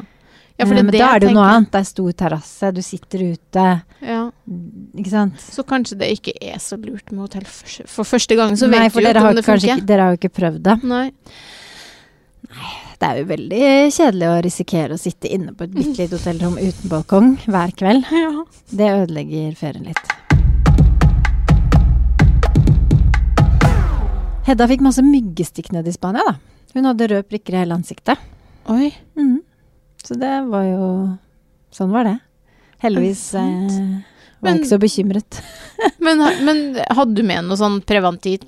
Eh, 0.58 0.68
men 0.68 0.90
da 0.92 1.14
er 1.14 1.22
det 1.22 1.30
jo 1.30 1.34
noe 1.34 1.46
annet. 1.48 1.70
Det 1.72 1.80
er 1.80 1.86
stor 1.88 2.12
terrasse, 2.12 2.68
du 2.76 2.82
sitter 2.84 3.22
ute. 3.32 3.62
Ja. 4.04 4.18
Ikke 4.98 5.10
sant? 5.10 5.40
Så 5.40 5.64
kanskje 5.66 5.96
det 5.98 6.10
ikke 6.18 6.34
er 6.38 6.58
så 6.62 6.76
lurt 6.76 7.10
med 7.10 7.24
hotell 7.24 7.46
for, 7.48 7.86
for 7.88 8.04
første 8.04 8.36
gang, 8.36 8.52
så 8.58 8.68
Nei, 8.68 8.84
vet 8.84 8.92
du 8.92 9.00
jo 9.00 9.08
ikke 9.08 9.24
om 9.30 9.38
det 9.38 9.46
funker. 9.46 9.78
ikke, 9.78 9.86
dere 9.88 10.06
har 10.06 10.12
jo 10.14 10.20
ikke 10.20 10.34
prøvd 10.36 10.60
det. 10.68 10.76
Nei. 10.84 11.06
Det 13.02 13.08
er 13.10 13.16
jo 13.18 13.26
veldig 13.26 13.60
kjedelig 13.90 14.26
å 14.30 14.34
risikere 14.46 14.94
å 14.94 15.00
sitte 15.00 15.26
inne 15.26 15.50
på 15.58 15.64
et 15.66 15.72
bitte 15.74 16.04
lite 16.04 16.14
hotellrom 16.14 16.52
uten 16.54 16.90
balkong 16.92 17.32
hver 17.50 17.72
kveld. 17.74 18.06
Ja. 18.14 18.44
Det 18.70 18.90
ødelegger 18.94 19.56
ferien 19.58 19.88
litt. 19.88 20.12
Hedda 24.46 24.68
fikk 24.70 24.86
masse 24.86 25.02
myggestikk 25.02 25.72
nede 25.74 25.90
i 25.90 25.96
Spania, 25.96 26.22
da. 26.30 26.36
Hun 26.76 26.86
hadde 26.92 27.10
røde 27.10 27.26
prikker 27.26 27.56
i 27.56 27.60
hele 27.64 27.74
ansiktet. 27.74 28.22
Oi. 28.70 28.92
Mm. 29.18 29.40
Så 30.06 30.14
det 30.22 30.36
var 30.46 30.70
jo 30.70 30.86
Sånn 31.74 31.90
var 31.90 32.06
det. 32.06 32.18
Heldigvis 32.86 33.26
det? 33.34 34.11
Eh, 34.42 34.44
var 34.44 34.50
Men- 34.50 34.58
ikke 34.60 34.68
så 34.72 34.78
bekymret. 34.82 35.42
Men, 35.98 36.18
men 36.44 36.58
hadde 36.94 37.14
du 37.14 37.22
med 37.26 37.44
noe 37.46 37.56
sånn 37.58 37.80
preventivt, 37.82 38.44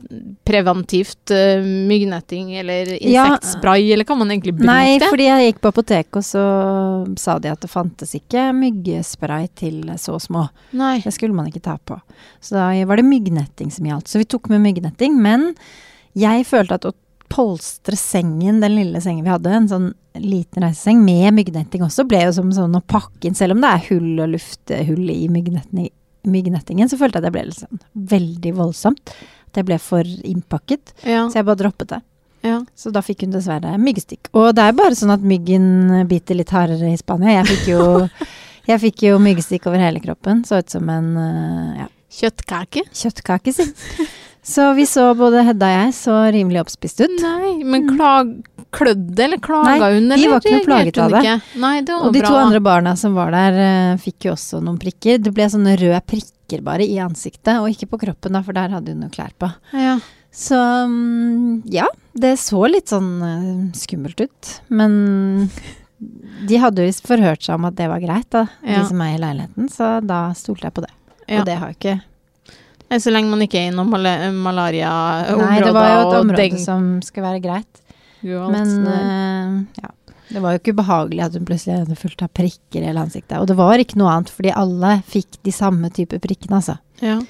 preventivt 0.47 1.33
uh, 1.35 1.63
myggnetting 1.63 2.53
eller 2.61 2.93
Ja. 3.03 3.39
eller 3.95 4.05
kan 4.05 4.19
man 4.19 4.31
egentlig 4.31 4.55
bruke 4.55 4.67
Nei, 4.69 4.99
det? 4.99 5.09
fordi 5.11 5.27
jeg 5.27 5.49
gikk 5.53 5.61
på 5.65 5.73
apoteket, 5.73 6.17
og 6.21 6.23
så 6.23 7.19
sa 7.19 7.39
de 7.43 7.51
at 7.51 7.61
det 7.61 7.71
fantes 7.71 8.15
ikke 8.15 8.53
myggespray 8.55 9.49
til 9.59 9.83
så 9.99 10.19
små. 10.23 10.49
Nei. 10.73 11.01
Det 11.03 11.15
skulle 11.15 11.35
man 11.35 11.47
ikke 11.51 11.63
ta 11.65 11.77
på. 11.79 11.99
Så 12.41 12.55
da 12.55 12.69
var 12.87 12.97
det 13.03 13.07
myggnetting 13.09 13.71
som 13.75 13.87
gjaldt. 13.87 14.07
Så 14.11 14.19
vi 14.23 14.25
tok 14.31 14.49
med 14.53 14.63
myggnetting, 14.63 15.19
men 15.21 15.55
jeg 16.15 16.47
følte 16.47 16.79
at 16.79 16.87
å 16.87 16.95
polstre 17.33 17.97
sengen, 17.99 18.61
den 18.63 18.75
lille 18.77 19.01
sengen 19.03 19.25
vi 19.27 19.33
hadde, 19.33 19.51
en 19.55 19.69
sånn 19.71 19.91
liten 20.21 20.63
reiseseng 20.63 21.01
med 21.03 21.35
myggnetting 21.35 21.83
også, 21.83 22.05
ble 22.07 22.21
jo 22.27 22.33
som 22.37 22.53
sånn 22.55 22.77
å 22.79 22.83
pakke 22.87 23.27
inn, 23.29 23.35
selv 23.39 23.57
om 23.57 23.63
det 23.65 23.71
er 23.73 23.87
hull 23.89 24.21
og 24.23 24.33
lufthull 24.37 25.11
i 25.11 25.25
myggnettingen, 26.25 26.89
så 26.91 26.99
følte 27.01 27.19
jeg 27.21 27.27
det 27.27 27.33
ble 27.35 27.45
liksom 27.51 27.81
veldig 28.15 28.53
voldsomt. 28.59 29.15
At 29.51 29.61
jeg 29.61 29.69
ble 29.69 29.79
for 29.79 30.03
innpakket. 30.27 30.95
Ja. 31.07 31.25
Så 31.31 31.39
jeg 31.41 31.47
bare 31.47 31.61
droppet 31.61 31.93
det. 31.93 32.01
ja. 32.47 32.57
Så 32.75 32.91
da 32.95 33.03
fikk 33.07 33.23
hun 33.27 33.35
dessverre 33.35 33.77
myggstikk. 33.79 34.31
Og 34.35 34.53
det 34.57 34.65
er 34.67 34.75
bare 34.77 34.97
sånn 34.99 35.13
at 35.15 35.23
myggen 35.25 36.07
biter 36.11 36.35
litt 36.39 36.51
hardere 36.55 36.91
i 36.93 36.99
Spania. 36.99 37.37
Jeg 37.41 37.47
fikk 37.53 37.69
jo, 37.75 37.85
jeg 38.71 38.83
fikk 38.83 39.05
jo 39.09 39.21
myggstikk 39.23 39.69
over 39.71 39.83
hele 39.83 40.03
kroppen. 40.03 40.43
Så 40.49 40.59
ut 40.63 40.75
som 40.75 40.91
en 40.91 41.13
eh, 41.21 41.83
ja, 41.85 41.91
Kjøttkake? 42.15 42.85
kjøttkake, 42.95 43.55
si. 43.55 43.65
Så 44.45 44.67
vi 44.77 44.85
så 44.89 45.07
både 45.17 45.41
Hedda 45.47 45.69
og 45.71 45.79
jeg 45.79 45.93
så 45.97 46.15
rimelig 46.35 46.61
oppspist 46.61 47.01
ut. 47.01 47.15
Nei, 47.23 47.53
men 47.65 47.87
klag, 47.95 48.33
klødde 48.77 49.25
eller 49.25 49.41
klaga 49.41 49.77
Nei, 49.81 49.93
hun? 49.95 50.11
de 50.13 50.29
var 50.29 50.43
ikke 50.45 50.53
noe 50.59 50.67
plaget 50.67 50.99
av 51.01 51.15
det. 51.15 51.35
Nei, 51.63 51.75
det 51.81 51.95
var 51.97 52.05
Og 52.09 52.13
de 52.13 52.21
bra. 52.21 52.29
to 52.29 52.41
andre 52.43 52.61
barna 52.61 52.93
som 53.01 53.15
var 53.17 53.33
der, 53.33 53.57
eh, 53.65 53.97
fikk 54.05 54.27
jo 54.29 54.35
også 54.35 54.61
noen 54.61 54.77
prikker. 54.83 55.23
Det 55.25 55.33
ble 55.33 55.49
sånne 55.49 55.79
røde 55.81 56.03
prikker 56.13 56.61
bare 56.67 56.85
i 56.85 56.99
ansiktet, 57.01 57.57
og 57.57 57.71
ikke 57.73 57.89
på 57.95 58.03
kroppen, 58.05 58.37
da, 58.37 58.43
for 58.45 58.53
der 58.53 58.69
hadde 58.77 58.93
hun 58.93 59.01
noe 59.07 59.15
klær 59.15 59.33
på. 59.41 59.49
Ja. 59.73 59.97
Så 60.35 60.59
mm, 60.91 61.63
ja, 61.73 61.87
det 62.13 62.35
så 62.43 62.67
litt 62.69 62.91
sånn 62.93 63.11
eh, 63.25 63.73
skummelt 63.81 64.21
ut. 64.21 64.55
Men 64.69 65.49
de 66.45 66.59
hadde 66.61 66.85
jo 66.85 66.93
forhørt 67.07 67.47
seg 67.47 67.55
om 67.57 67.65
at 67.71 67.77
det 67.79 67.89
var 67.89 68.03
greit, 68.03 68.29
da, 68.35 68.47
Ja. 68.61 68.83
de 68.83 68.89
som 68.89 69.01
er 69.01 69.15
i 69.15 69.21
leiligheten. 69.23 69.71
Så 69.73 69.95
da 70.05 70.27
stolte 70.37 70.69
jeg 70.69 70.75
på 70.75 70.83
det. 70.85 70.93
Ja. 71.29 71.41
Og 71.41 71.47
det 71.49 71.57
har 71.57 71.71
jo 71.73 71.79
ikke 71.79 71.95
Nei, 71.95 72.03
Så 73.03 73.13
lenge 73.15 73.31
man 73.33 73.43
ikke 73.45 73.61
er 73.61 73.71
i 73.71 73.75
noen 73.75 73.91
malariaområder 73.91 75.41
Nei, 75.41 75.61
det 75.65 75.75
var 75.75 75.91
jo 75.91 76.01
et 76.01 76.17
område 76.21 76.63
som 76.63 76.89
skulle 77.05 77.29
være 77.29 77.45
greit. 77.45 77.85
og 78.25 78.49
alt 78.49 78.57
Men 78.57 78.75
uh, 78.89 78.97
eh, 78.97 79.85
ja. 79.85 79.93
Det 80.35 80.41
var 80.43 80.55
jo 80.55 80.61
ikke 80.63 80.75
ubehagelig 80.75 81.23
at 81.27 81.37
hun 81.37 81.47
plutselig 81.47 81.83
hadde 81.83 82.01
fullt 82.01 82.25
av 82.25 82.31
prikker 82.35 82.81
i 82.81 82.89
hele 82.89 83.03
ansiktet. 83.05 83.37
Og 83.39 83.47
det 83.51 83.57
var 83.59 83.79
ikke 83.79 83.99
noe 84.01 84.11
annet, 84.15 84.33
fordi 84.35 84.55
alle 84.57 84.97
fikk 85.07 85.39
de 85.47 85.53
samme 85.55 85.91
type 85.95 86.19
prikkene, 86.25 86.59
altså. 86.59 86.79
Ja. 87.05 87.21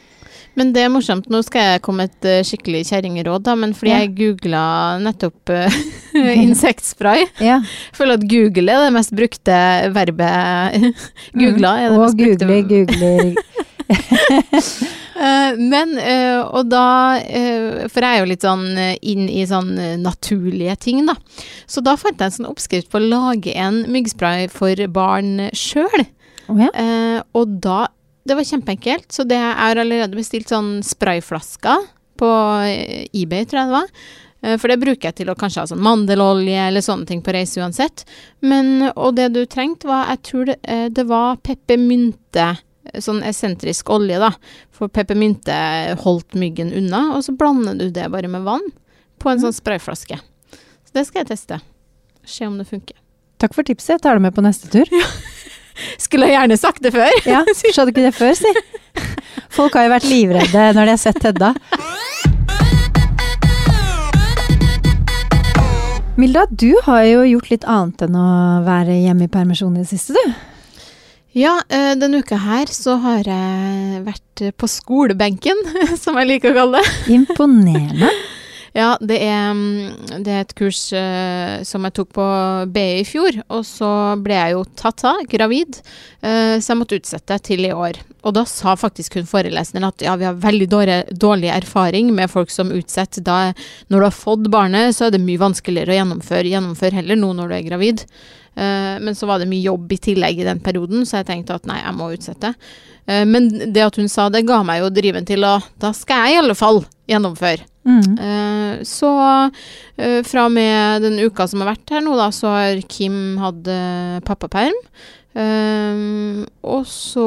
Men 0.55 0.71
det 0.73 0.85
er 0.87 0.93
morsomt. 0.95 1.27
Nå 1.33 1.41
skal 1.43 1.73
jeg 1.73 1.83
komme 1.85 2.07
et 2.07 2.29
uh, 2.31 2.39
skikkelig 2.47 2.85
kjerringråd, 2.89 3.45
da. 3.49 3.57
Men 3.59 3.75
fordi 3.77 3.93
Ja. 3.93 4.01
jeg 4.05 4.15
googla 4.21 4.65
nettopp 5.03 5.53
uh, 5.57 6.33
insektspray. 6.47 7.27
Ja. 7.43 7.59
Føler 7.97 8.21
at 8.21 8.29
Google 8.31 8.73
er 8.73 8.87
det 8.87 8.95
mest 8.97 9.15
brukte 9.19 9.61
verbet. 9.97 10.95
Googla 11.43 11.77
er 11.83 11.91
det 11.91 11.99
mm. 11.99 12.05
mest 12.07 12.23
brukte 12.23 12.49
googler, 12.49 12.69
googler 12.71 13.65
Eh, 13.89 14.63
men, 15.59 15.95
eh, 15.99 16.41
og 16.43 16.67
da 16.73 17.17
eh, 17.23 17.85
For 17.93 18.05
jeg 18.05 18.17
er 18.17 18.21
jo 18.23 18.29
litt 18.31 18.45
sånn 18.45 18.65
eh, 18.77 18.97
inn 19.13 19.29
i 19.31 19.45
sånn 19.49 19.71
eh, 19.79 19.95
naturlige 20.01 20.75
ting, 20.85 21.05
da. 21.09 21.15
Så 21.71 21.81
da 21.85 21.95
fant 22.01 22.19
jeg 22.21 22.31
en 22.33 22.37
sånn 22.39 22.51
oppskrift 22.51 22.91
på 22.93 23.01
å 23.01 23.07
lage 23.09 23.55
en 23.57 23.83
myggspray 23.95 24.49
for 24.53 24.83
barn 24.93 25.49
sjøl. 25.57 26.05
Oh, 26.49 26.59
ja. 26.61 26.69
Eh, 26.75 27.21
og 27.33 27.61
da 27.65 27.87
Det 28.25 28.37
var 28.39 28.47
kjempeenkelt. 28.49 29.11
Så 29.13 29.25
det 29.29 29.37
jeg 29.37 29.57
har 29.61 29.77
allerede 29.81 30.17
bestilt 30.17 30.49
sånn 30.49 30.79
sprayflasker 30.85 31.89
på 32.21 32.29
eh, 32.65 33.07
eBay, 33.13 33.45
tror 33.45 33.61
jeg 33.61 33.69
det 33.69 33.75
var. 33.79 33.89
Eh, 34.45 34.55
For 34.61 34.69
det 34.73 34.79
bruker 34.81 35.11
jeg 35.11 35.19
til 35.23 35.33
å 35.33 35.37
kanskje 35.37 35.61
ha 35.61 35.69
sånn 35.73 35.83
mandelolje 35.85 36.69
eller 36.69 36.85
sånne 36.85 37.09
ting 37.09 37.21
på 37.25 37.35
reise 37.37 37.61
uansett. 37.61 38.05
Men, 38.41 38.91
og 38.95 39.17
det 39.19 39.31
du 39.35 39.43
trengte 39.47 39.89
var, 39.91 40.09
jeg 40.15 40.23
tror 40.31 40.49
det, 40.53 40.57
eh, 40.65 40.87
det 40.89 41.05
var 41.09 41.37
peppermynte, 41.45 42.49
sånn 43.03 43.23
essentrisk 43.27 43.91
olje 43.95 44.19
da. 44.23 44.33
For 44.75 44.93
peppermynte 44.93 45.55
holdt 46.03 46.37
myggen 46.39 46.73
unna, 46.77 47.07
og 47.17 47.25
så 47.27 47.35
blander 47.37 47.79
du 47.79 47.89
det 47.95 48.11
bare 48.13 48.31
med 48.31 48.47
vann 48.47 48.67
på 49.23 49.33
en 49.33 49.41
sånn 49.43 49.57
sprayflaske. 49.57 50.19
Så 50.85 50.97
det 50.97 51.07
skal 51.09 51.23
jeg 51.25 51.33
teste. 51.33 51.61
Se 52.29 52.47
om 52.49 52.59
det 52.61 52.69
funker. 52.69 52.97
Takk 53.43 53.57
for 53.57 53.67
tipset, 53.67 53.97
jeg 53.97 54.05
tar 54.05 54.19
det 54.19 54.25
med 54.27 54.37
på 54.37 54.45
neste 54.45 54.71
tur. 54.73 54.89
Skulle 56.05 56.29
jeg 56.31 56.39
gjerne 56.39 56.59
sagt 56.61 56.83
det 56.85 56.95
før. 56.95 57.11
Ja, 57.27 57.43
du 57.51 57.91
ikke 57.91 58.05
det 58.05 58.15
før, 58.15 58.35
si? 58.39 58.53
Folk 59.55 59.75
har 59.79 59.89
jo 59.89 59.95
vært 59.95 60.07
livredde 60.09 60.69
når 60.77 60.87
de 60.87 60.95
har 60.95 61.03
sett 61.03 61.23
Hedda. 61.25 61.55
Milda, 66.15 66.45
du 66.47 66.77
har 66.87 67.03
jo 67.09 67.25
gjort 67.27 67.49
litt 67.51 67.65
annet 67.67 68.05
enn 68.07 68.15
å 68.15 68.29
være 68.63 69.01
hjemme 69.03 69.27
i 69.27 69.31
permisjon 69.33 69.75
i 69.75 69.83
det 69.83 69.91
siste, 69.91 70.15
du. 70.15 70.54
Ja, 71.35 71.57
eh, 71.69 71.97
denne 71.99 72.21
uka 72.23 72.39
her 72.39 72.71
så 72.71 72.95
har 73.03 73.27
jeg 73.27 74.05
vært 74.07 74.45
på 74.55 74.69
skolebenken, 74.71 75.59
som 76.03 76.15
jeg 76.21 76.31
liker 76.31 76.55
å 76.55 76.61
kalle 76.63 76.83
det. 76.85 76.95
Imponerende. 77.19 78.13
Ja, 78.75 78.97
det 78.99 79.21
er, 79.23 79.53
mm, 79.55 80.23
det 80.27 80.33
er 80.35 80.41
et 80.43 80.53
kurs 80.59 80.89
eh, 80.99 81.61
som 81.63 81.85
jeg 81.87 81.95
tok 81.95 82.09
på 82.17 82.25
BI 82.75 83.05
i 83.05 83.05
fjor, 83.07 83.37
og 83.47 83.63
så 83.69 83.91
ble 84.19 84.35
jeg 84.35 84.57
jo 84.57 84.65
tatt 84.75 85.05
av, 85.07 85.21
gravid, 85.31 85.79
eh, 86.27 86.57
så 86.59 86.73
jeg 86.73 86.81
måtte 86.81 86.99
utsette 86.99 87.39
til 87.47 87.69
i 87.69 87.71
år. 87.71 88.01
Og 88.27 88.35
da 88.35 88.43
sa 88.51 88.75
faktisk 88.75 89.21
hun 89.21 89.31
foreleseren 89.31 89.87
at 89.87 90.03
ja, 90.03 90.17
vi 90.19 90.27
har 90.27 90.43
veldig 90.43 90.67
dårlig, 90.75 90.99
dårlig 91.23 91.53
erfaring 91.55 92.11
med 92.19 92.33
folk 92.33 92.51
som 92.51 92.75
utsetter. 92.75 93.23
Da, 93.23 93.39
når 93.95 94.03
du 94.03 94.09
har 94.09 94.19
fått 94.19 94.51
barnet, 94.51 94.97
så 94.99 95.07
er 95.07 95.15
det 95.15 95.23
mye 95.23 95.45
vanskeligere 95.45 95.95
å 95.95 96.01
gjennomføre. 96.01 96.51
Gjennomfør 96.57 96.99
heller 96.99 97.21
nå 97.21 97.31
når 97.39 97.55
du 97.55 97.59
er 97.61 97.69
gravid. 97.71 98.07
Eh, 98.55 98.97
men 99.03 99.15
så 99.19 99.27
var 99.27 99.43
det 99.43 99.51
mye 99.51 99.65
jobb 99.67 99.93
i 99.93 100.01
tillegg 100.09 100.41
i 100.41 100.49
den 100.49 100.63
perioden, 100.65 101.05
så 101.07 101.21
jeg 101.21 101.31
tenkte 101.31 101.59
at 101.59 101.69
nei, 101.71 101.81
jeg 101.83 101.97
må 101.99 102.11
utsette. 102.15 102.55
Eh, 103.07 103.25
men 103.29 103.51
det 103.75 103.87
at 103.87 103.99
hun 104.01 104.11
sa 104.11 104.29
det, 104.33 104.47
ga 104.49 104.63
meg 104.67 104.83
jo 104.83 104.93
driven 104.95 105.27
til 105.29 105.45
å 105.47 105.57
Da 105.81 105.93
skal 105.97 106.29
jeg 106.29 106.37
i 106.37 106.43
alle 106.43 106.59
fall 106.59 106.85
gjennomføre. 107.11 107.67
Mm. 107.85 108.15
Eh, 108.17 108.77
så 108.89 109.11
fra 110.25 110.47
og 110.49 110.55
med 110.55 111.05
den 111.05 111.19
uka 111.21 111.45
som 111.47 111.61
har 111.63 111.75
vært 111.75 111.93
her 111.93 112.01
nå, 112.03 112.15
da, 112.19 112.31
så 112.35 112.49
har 112.51 112.81
Kim 112.91 113.37
hatt 113.43 113.69
pappaperm. 114.27 114.79
Um, 115.35 116.45
og 116.63 116.85
så 116.87 117.27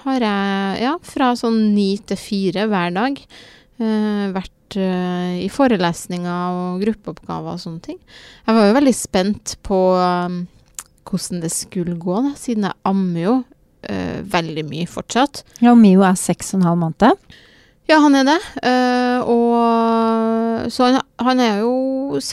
har 0.00 0.24
jeg, 0.24 0.76
ja, 0.80 0.94
fra 1.04 1.34
sånn 1.36 1.58
ni 1.74 1.90
til 2.08 2.16
fire 2.16 2.64
hver 2.70 2.94
dag, 2.96 3.18
uh, 3.82 4.24
vært 4.32 4.54
eh, 4.76 5.40
i 5.44 5.48
forelesninger 5.52 6.60
og 6.60 6.84
gruppeoppgaver 6.84 7.56
og 7.56 7.62
sånne 7.62 7.84
ting. 7.84 7.98
Jeg 8.46 8.58
var 8.58 8.68
jo 8.68 8.76
veldig 8.76 8.94
spent 8.96 9.56
på 9.66 9.80
um, 9.96 10.40
hvordan 11.08 11.42
det 11.44 11.52
skulle 11.54 11.96
gå, 12.00 12.20
da, 12.26 12.34
siden 12.36 12.68
jeg 12.68 12.80
ammer 12.88 13.20
jo 13.22 13.34
uh, 13.40 14.18
veldig 14.36 14.64
mye 14.68 14.88
fortsatt. 14.90 15.44
Ja, 15.62 15.72
og 15.72 15.80
Mio 15.80 16.04
er 16.06 16.18
seks 16.20 16.52
og 16.52 16.60
en 16.60 16.68
halv 16.68 16.82
måned. 16.84 17.36
Ja, 17.88 18.02
han 18.04 18.18
er 18.18 18.26
det. 18.28 18.38
Uh, 18.60 19.20
og 19.32 20.72
så 20.72 20.90
han, 20.90 20.98
han 21.24 21.40
er 21.40 21.62
jo 21.62 21.76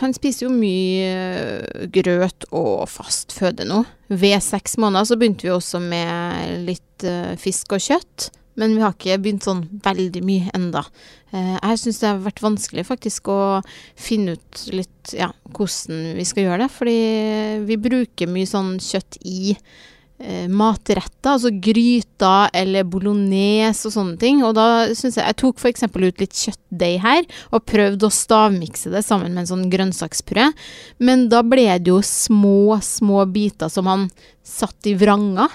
Han 0.02 0.15
spiser 0.15 0.48
jo 0.48 0.54
mye 0.56 1.88
grøt 1.93 2.48
og 2.56 2.88
fast 2.89 3.36
føde 3.36 3.67
nå. 3.67 3.84
Ved 4.08 4.39
seks 4.43 4.78
måneder 4.80 5.08
så 5.08 5.17
begynte 5.19 5.48
vi 5.48 5.52
også 5.52 5.82
med 5.84 6.65
litt 6.67 7.06
uh, 7.08 7.36
fisk 7.39 7.76
og 7.76 7.84
kjøtt. 7.84 8.30
Men 8.60 8.76
vi 8.76 8.84
har 8.84 8.94
ikke 8.96 9.18
begynt 9.24 9.46
sånn 9.46 9.65
veldig 9.84 10.22
mye 10.26 10.52
enda. 10.56 10.86
Eh, 11.36 11.56
jeg 11.58 11.82
syns 11.82 12.00
det 12.02 12.12
har 12.12 12.22
vært 12.24 12.44
vanskelig 12.44 12.86
faktisk 12.88 13.28
å 13.32 13.39
finne 14.00 14.38
ut 14.38 14.62
litt 14.72 15.15
ja, 15.15 15.32
hvordan 15.56 16.15
vi 16.15 16.28
skal 16.28 16.48
gjøre 16.48 16.63
det. 16.63 16.72
Fordi 16.76 17.00
vi 17.68 17.82
bruker 17.82 18.32
mye 18.32 18.48
sånn 18.50 18.78
kjøtt 18.80 19.20
i 19.28 19.52
eh, 19.52 20.48
matretter, 20.48 21.34
altså 21.34 21.52
gryter 21.52 22.56
eller 22.56 22.88
bolognese 22.88 23.89
og 23.89 23.96
sånne 23.98 24.20
ting. 24.22 24.41
Og 24.48 24.56
da 24.58 24.88
syns 24.96 25.20
jeg 25.20 25.28
Jeg 25.28 25.39
tok 25.41 25.60
f.eks. 25.60 25.88
ut 25.91 26.24
litt 26.24 26.39
kjøttdeig 26.46 27.00
her, 27.04 27.28
og 27.52 27.68
prøvde 27.68 28.08
å 28.08 28.13
stavmikse 28.24 28.94
det 28.94 29.04
sammen 29.06 29.36
med 29.36 29.44
en 29.44 29.52
sånn 29.52 29.70
grønnsakspuré. 29.74 30.52
Men 31.04 31.28
da 31.34 31.44
ble 31.44 31.68
det 31.76 31.91
jo 31.91 32.00
små, 32.06 32.80
små 32.80 33.26
biter 33.28 33.72
som 33.74 33.91
han 33.91 34.10
satt 34.46 34.88
i 34.88 34.96
vranger. 34.96 35.52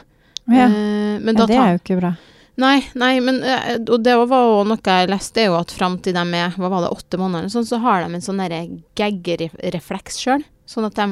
Ja. 0.50 0.66
Eh, 0.66 1.16
men 1.22 1.36
Ja, 1.36 1.46
det 1.46 1.56
er 1.56 1.78
jo 1.78 1.80
ikke 1.84 2.02
bra. 2.02 2.18
Nei, 2.60 2.80
nei, 2.98 3.14
men 3.24 3.40
eh, 3.46 3.76
Og 3.86 4.02
det 4.04 4.16
var 4.18 4.34
òg 4.34 4.66
noe 4.68 4.80
jeg 4.80 5.10
leste, 5.10 5.44
er 5.44 5.50
jo 5.50 5.60
at 5.60 5.72
fram 5.74 5.98
til 6.02 6.16
de 6.16 6.24
er 6.38 6.58
hva 6.58 6.72
var 6.72 6.84
det, 6.84 6.92
åtte 6.96 7.20
måneder, 7.20 7.48
sånn, 7.52 7.68
så 7.68 7.80
har 7.84 8.04
de 8.04 8.16
en 8.16 8.24
sånn 8.24 8.42
derre 8.42 8.64
gaggerefleks 8.98 10.20
sjøl. 10.20 10.44
Sånn 10.68 10.88
at 10.88 10.98
de 10.98 11.06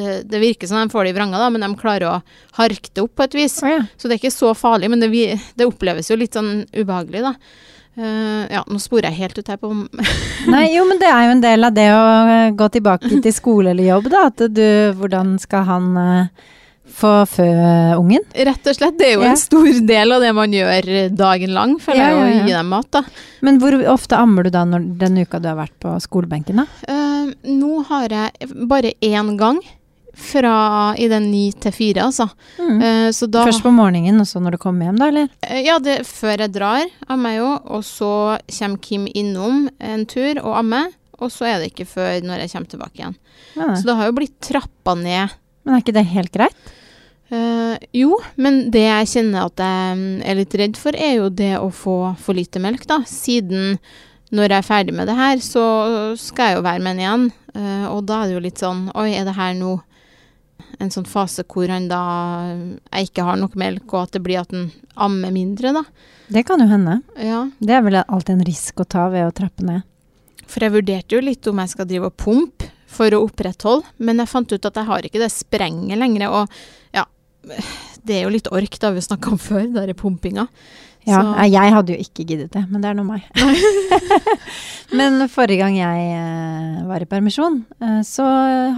eh, 0.00 0.18
Det 0.26 0.42
virker 0.42 0.68
som 0.70 0.82
de 0.82 0.92
får 0.92 1.06
det 1.06 1.14
i 1.14 1.16
vranga, 1.16 1.40
da, 1.40 1.48
men 1.52 1.64
de 1.64 1.70
klarer 1.80 2.10
å 2.10 2.18
harke 2.60 2.92
det 2.92 3.04
opp 3.04 3.16
på 3.16 3.26
et 3.26 3.38
vis. 3.38 3.56
Oh, 3.64 3.72
ja. 3.72 3.86
Så 3.96 4.08
det 4.08 4.16
er 4.16 4.24
ikke 4.24 4.34
så 4.34 4.52
farlig, 4.58 4.92
men 4.92 5.02
det, 5.02 5.10
det 5.56 5.68
oppleves 5.68 6.10
jo 6.12 6.18
litt 6.20 6.36
sånn 6.36 6.66
ubehagelig, 6.74 7.24
da. 7.30 7.34
Uh, 7.96 8.44
ja, 8.52 8.60
nå 8.68 8.76
sporer 8.76 9.08
jeg 9.08 9.22
helt 9.22 9.38
ut 9.40 9.46
her 9.48 9.56
på 9.56 9.70
Nei, 10.52 10.66
jo, 10.74 10.82
men 10.84 10.98
det 11.00 11.08
er 11.08 11.22
jo 11.24 11.30
en 11.32 11.40
del 11.40 11.64
av 11.64 11.72
det 11.72 11.86
å 11.94 12.02
gå 12.52 12.66
tilbake 12.74 13.22
til 13.24 13.32
skole 13.32 13.72
eller 13.72 13.88
jobb, 13.88 14.10
da. 14.12 14.26
At 14.28 14.42
du 14.52 14.66
Hvordan 14.98 15.38
skal 15.40 15.64
han 15.64 15.86
eh, 16.02 16.52
få 16.96 17.12
fø 17.28 17.46
ungen? 18.00 18.24
Rett 18.48 18.66
og 18.72 18.76
slett, 18.78 18.96
det 18.98 19.10
er 19.10 19.14
jo 19.18 19.22
Ja. 19.26 19.30
en 19.34 19.40
stor 19.40 19.68
del 19.92 20.12
av 20.16 20.22
det 20.24 20.32
man 20.34 20.52
gjør 20.56 20.90
dagen 21.16 21.52
lang, 21.54 21.76
føler 21.82 22.00
Ja, 22.00 22.10
jeg, 22.10 22.16
ja, 22.16 22.42
å 22.42 22.46
gi 22.48 22.52
dem 22.56 22.68
mat, 22.72 22.90
da. 22.96 23.02
Men 23.44 23.58
hvor 23.60 23.76
ofte 23.92 24.16
ammer 24.16 24.44
du 24.48 24.50
da 24.54 24.64
når, 24.64 24.86
den 24.98 25.18
uka 25.22 25.38
du 25.40 25.48
har 25.50 25.58
vært 25.60 25.76
på 25.82 25.92
skolebenken, 26.00 26.62
da? 26.62 26.66
Uh, 26.88 27.32
nå 27.52 27.82
har 27.90 28.08
jeg 28.08 28.54
bare 28.68 28.94
én 29.04 29.36
gang. 29.36 29.60
Fra 30.16 30.94
i 30.96 31.08
den 31.12 31.26
ni 31.30 31.50
til 31.60 31.74
fire, 31.76 32.06
altså. 32.08 32.24
Mm. 32.56 32.78
Uh, 32.80 33.08
så 33.12 33.26
da 33.28 33.42
Først 33.44 33.60
på 33.60 33.68
morgenen, 33.76 34.16
og 34.22 34.24
så 34.24 34.40
når 34.40 34.56
du 34.56 34.58
kommer 34.62 34.86
hjem, 34.88 34.96
da, 35.02 35.08
eller? 35.12 35.28
Uh, 35.44 35.58
Ja, 35.60 35.74
det 35.78 35.98
er 36.00 36.04
før 36.08 36.38
jeg 36.40 36.54
drar, 36.54 36.86
ammer 37.12 37.34
jeg 37.34 37.42
jo. 37.42 37.50
Og 37.76 37.82
så 37.84 38.12
kommer 38.48 38.80
Kim 38.80 39.04
innom 39.12 39.66
en 39.78 40.06
tur 40.08 40.40
og 40.40 40.56
ammer. 40.62 40.88
Og 41.20 41.28
så 41.32 41.44
er 41.50 41.60
det 41.60 41.68
ikke 41.74 41.84
før 41.88 42.24
når 42.24 42.46
jeg 42.46 42.50
kommer 42.54 42.72
tilbake 42.72 42.96
igjen. 43.02 43.14
Ja, 43.56 43.74
Så 43.76 43.84
det 43.90 43.96
har 44.00 44.08
jo 44.08 44.16
blitt 44.16 44.40
trappa 44.40 44.96
ned. 44.96 45.36
men 45.64 45.74
er 45.74 45.80
ikke 45.84 45.92
det 45.96 46.06
helt 46.06 46.32
greit? 46.32 46.72
Eh, 47.28 47.86
jo, 47.92 48.20
men 48.38 48.66
det 48.70 48.84
jeg 48.84 49.10
kjenner 49.16 49.48
at 49.48 49.62
jeg 49.62 49.96
mm, 49.98 50.10
er 50.22 50.38
litt 50.38 50.54
redd 50.60 50.78
for, 50.78 50.94
er 50.94 51.16
jo 51.18 51.30
det 51.30 51.56
å 51.58 51.70
få 51.74 51.98
for 52.22 52.38
lite 52.38 52.62
melk, 52.62 52.86
da. 52.88 53.00
Siden 53.08 53.78
når 54.34 54.50
jeg 54.50 54.58
er 54.58 54.66
ferdig 54.66 54.94
med 54.94 55.08
det 55.10 55.16
her, 55.18 55.42
så 55.42 55.64
skal 56.18 56.50
jeg 56.50 56.58
jo 56.58 56.64
være 56.66 56.82
med 56.82 56.94
han 56.94 57.02
igjen. 57.02 57.26
Uh, 57.56 57.86
og 57.94 58.00
da 58.08 58.20
er 58.20 58.28
det 58.28 58.34
jo 58.36 58.40
litt 58.44 58.60
sånn 58.60 58.82
Oi, 58.98 59.14
er 59.16 59.24
det 59.24 59.32
her 59.38 59.54
nå 59.56 59.78
en 60.82 60.90
sånn 60.92 61.06
fase 61.08 61.40
hvor 61.48 61.70
han 61.72 61.86
da 61.88 62.00
jeg 62.90 63.08
ikke 63.08 63.24
har 63.24 63.38
nok 63.40 63.54
melk, 63.58 63.86
og 63.94 64.02
at 64.02 64.16
det 64.16 64.22
blir 64.24 64.42
at 64.42 64.52
han 64.52 64.68
ammer 65.06 65.32
mindre, 65.32 65.72
da? 65.76 65.84
Det 66.32 66.42
kan 66.48 66.60
jo 66.60 66.68
hende. 66.68 66.98
Ja. 67.22 67.44
Det 67.58 67.76
er 67.76 67.84
vel 67.86 68.00
alltid 68.02 68.34
en 68.34 68.46
risk 68.48 68.82
å 68.82 68.88
ta 68.88 69.06
ved 69.12 69.28
å 69.28 69.34
trappe 69.36 69.64
ned. 69.66 69.86
For 70.46 70.62
jeg 70.62 70.74
vurderte 70.74 71.16
jo 71.16 71.22
litt 71.24 71.46
om 71.50 71.62
jeg 71.62 71.72
skal 71.72 71.88
drive 71.88 72.10
og 72.10 72.18
pumpe 72.20 72.70
for 72.96 73.12
å 73.12 73.22
opprettholde, 73.26 73.88
men 73.98 74.22
jeg 74.22 74.30
fant 74.30 74.52
ut 74.52 74.68
at 74.68 74.78
jeg 74.78 74.88
har 74.88 75.06
ikke 75.06 75.22
det 75.22 75.32
sprenget 75.34 76.00
lenger. 76.00 76.28
Og 76.30 76.85
det 78.06 78.16
er 78.18 78.22
jo 78.26 78.32
litt 78.34 78.48
ork, 78.52 78.70
det 78.78 78.82
har 78.88 78.94
vi 78.96 79.04
snakka 79.04 79.32
om 79.32 79.38
før, 79.38 79.62
den 79.66 79.74
der 79.78 79.94
pumpinga. 79.94 80.48
Ja, 81.06 81.20
Så- 81.22 81.44
jeg 81.52 81.72
hadde 81.72 81.92
jo 81.94 81.98
ikke 82.02 82.24
giddet 82.26 82.50
det, 82.50 82.64
men 82.68 82.80
det 82.82 82.90
er 82.90 82.94
nå 82.98 83.04
meg. 83.06 83.22
men 84.98 85.20
forrige 85.32 85.60
gang 85.62 85.76
jeg 85.78 86.08
eh, 86.16 86.80
var 86.88 87.02
i 87.04 87.08
permisjon, 87.10 87.60
eh, 87.82 88.00
så 88.06 88.26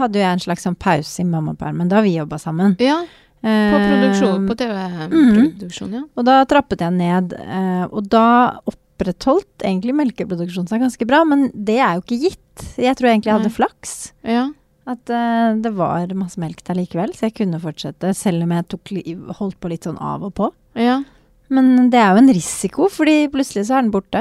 hadde 0.00 0.18
jo 0.20 0.24
jeg 0.24 0.36
en 0.36 0.44
slags 0.44 0.66
sånn 0.66 0.76
pause 0.80 1.22
i 1.22 1.26
mammapermen 1.28 1.88
da 1.90 2.02
vi 2.04 2.16
jobba 2.18 2.38
sammen. 2.42 2.76
Ja, 2.82 3.00
på 3.38 3.78
produksjon, 3.78 4.48
på 4.48 4.54
Mhm. 4.58 4.58
TV-produksjon, 4.60 5.92
ja. 5.94 6.02
Og 6.18 6.24
da 6.26 6.40
trappet 6.50 6.80
jeg 6.82 6.92
ned, 6.96 7.32
eh, 7.38 7.84
og 7.86 8.08
da 8.10 8.58
opprettholdt 8.66 9.62
egentlig 9.62 9.94
melkeproduksjonen 9.94 10.68
seg 10.68 10.80
ganske 10.82 11.06
bra, 11.06 11.22
men 11.24 11.48
det 11.54 11.78
er 11.78 11.94
jo 11.96 12.02
ikke 12.02 12.18
gitt. 12.28 12.64
Jeg 12.76 12.96
tror 12.98 13.06
jeg 13.08 13.20
egentlig 13.20 13.30
jeg 13.30 13.38
hadde 13.38 13.54
flaks. 13.54 13.92
Ja, 14.26 14.48
At 14.88 15.12
uh, 15.12 15.52
det 15.60 15.74
var 15.76 16.14
masse 16.16 16.40
melk 16.40 16.62
der 16.64 16.78
likevel, 16.78 17.12
så 17.16 17.28
jeg 17.28 17.36
kunne 17.42 17.60
fortsette, 17.60 18.14
selv 18.16 18.46
om 18.46 18.54
jeg 18.56 18.68
tok, 18.72 18.92
holdt 19.40 19.58
på 19.60 19.70
litt 19.72 19.88
sånn 19.88 20.00
av 20.00 20.26
og 20.30 20.34
på. 20.38 20.50
ja. 20.78 21.02
Men 21.48 21.88
det 21.88 21.96
er 21.96 22.12
jo 22.12 22.20
en 22.20 22.34
risiko, 22.36 22.86
fordi 22.92 23.22
plutselig 23.32 23.62
så 23.68 23.78
er 23.78 23.86
den 23.86 23.92
borte. 23.94 24.20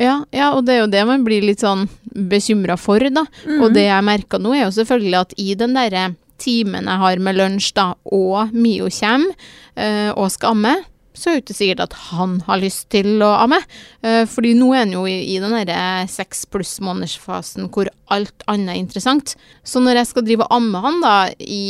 Ja, 0.00 0.22
ja, 0.32 0.52
og 0.54 0.64
det 0.64 0.72
er 0.72 0.78
jo 0.84 0.92
det 0.92 1.02
man 1.08 1.24
blir 1.26 1.44
litt 1.44 1.60
sånn 1.60 1.84
bekymra 2.08 2.78
for, 2.80 3.02
da. 3.12 3.26
Mm. 3.44 3.58
Og 3.60 3.74
det 3.74 3.84
jeg 3.84 4.06
merka 4.06 4.40
nå, 4.40 4.54
er 4.56 4.64
jo 4.64 4.76
selvfølgelig 4.78 5.18
at 5.18 5.34
i 5.36 5.50
den 5.60 5.76
derre 5.76 6.06
timen 6.40 6.88
jeg 6.88 7.02
har 7.02 7.20
med 7.20 7.36
lunsj, 7.36 7.72
da, 7.76 7.90
og 8.08 8.54
Mio 8.56 8.88
kommer 8.96 9.34
eh, 9.76 10.08
og 10.14 10.30
skal 10.32 10.56
amme, 10.56 10.74
så 11.20 11.30
er 11.30 11.38
det 11.38 11.44
ikke 11.44 11.58
sikkert 11.58 11.84
at 11.84 11.96
han 12.08 12.38
har 12.46 12.62
lyst 12.62 12.88
til 12.92 13.20
å 13.24 13.30
amme. 13.44 13.60
Eh, 14.02 14.22
fordi 14.30 14.54
nå 14.58 14.72
er 14.74 14.84
han 14.86 14.96
jo 14.96 15.04
i, 15.08 15.36
den 15.42 15.54
derre 15.54 16.08
seks 16.10 16.46
pluss 16.50 16.78
månedersfasen 16.84 17.68
hvor 17.72 17.90
alt 18.10 18.46
annet 18.50 18.74
er 18.74 18.80
interessant. 18.80 19.36
Så 19.62 19.82
når 19.84 20.00
jeg 20.00 20.10
skal 20.10 20.26
drive 20.26 20.48
og 20.48 20.56
amme 20.56 20.82
han 20.86 20.98
da 21.04 21.14
i 21.44 21.62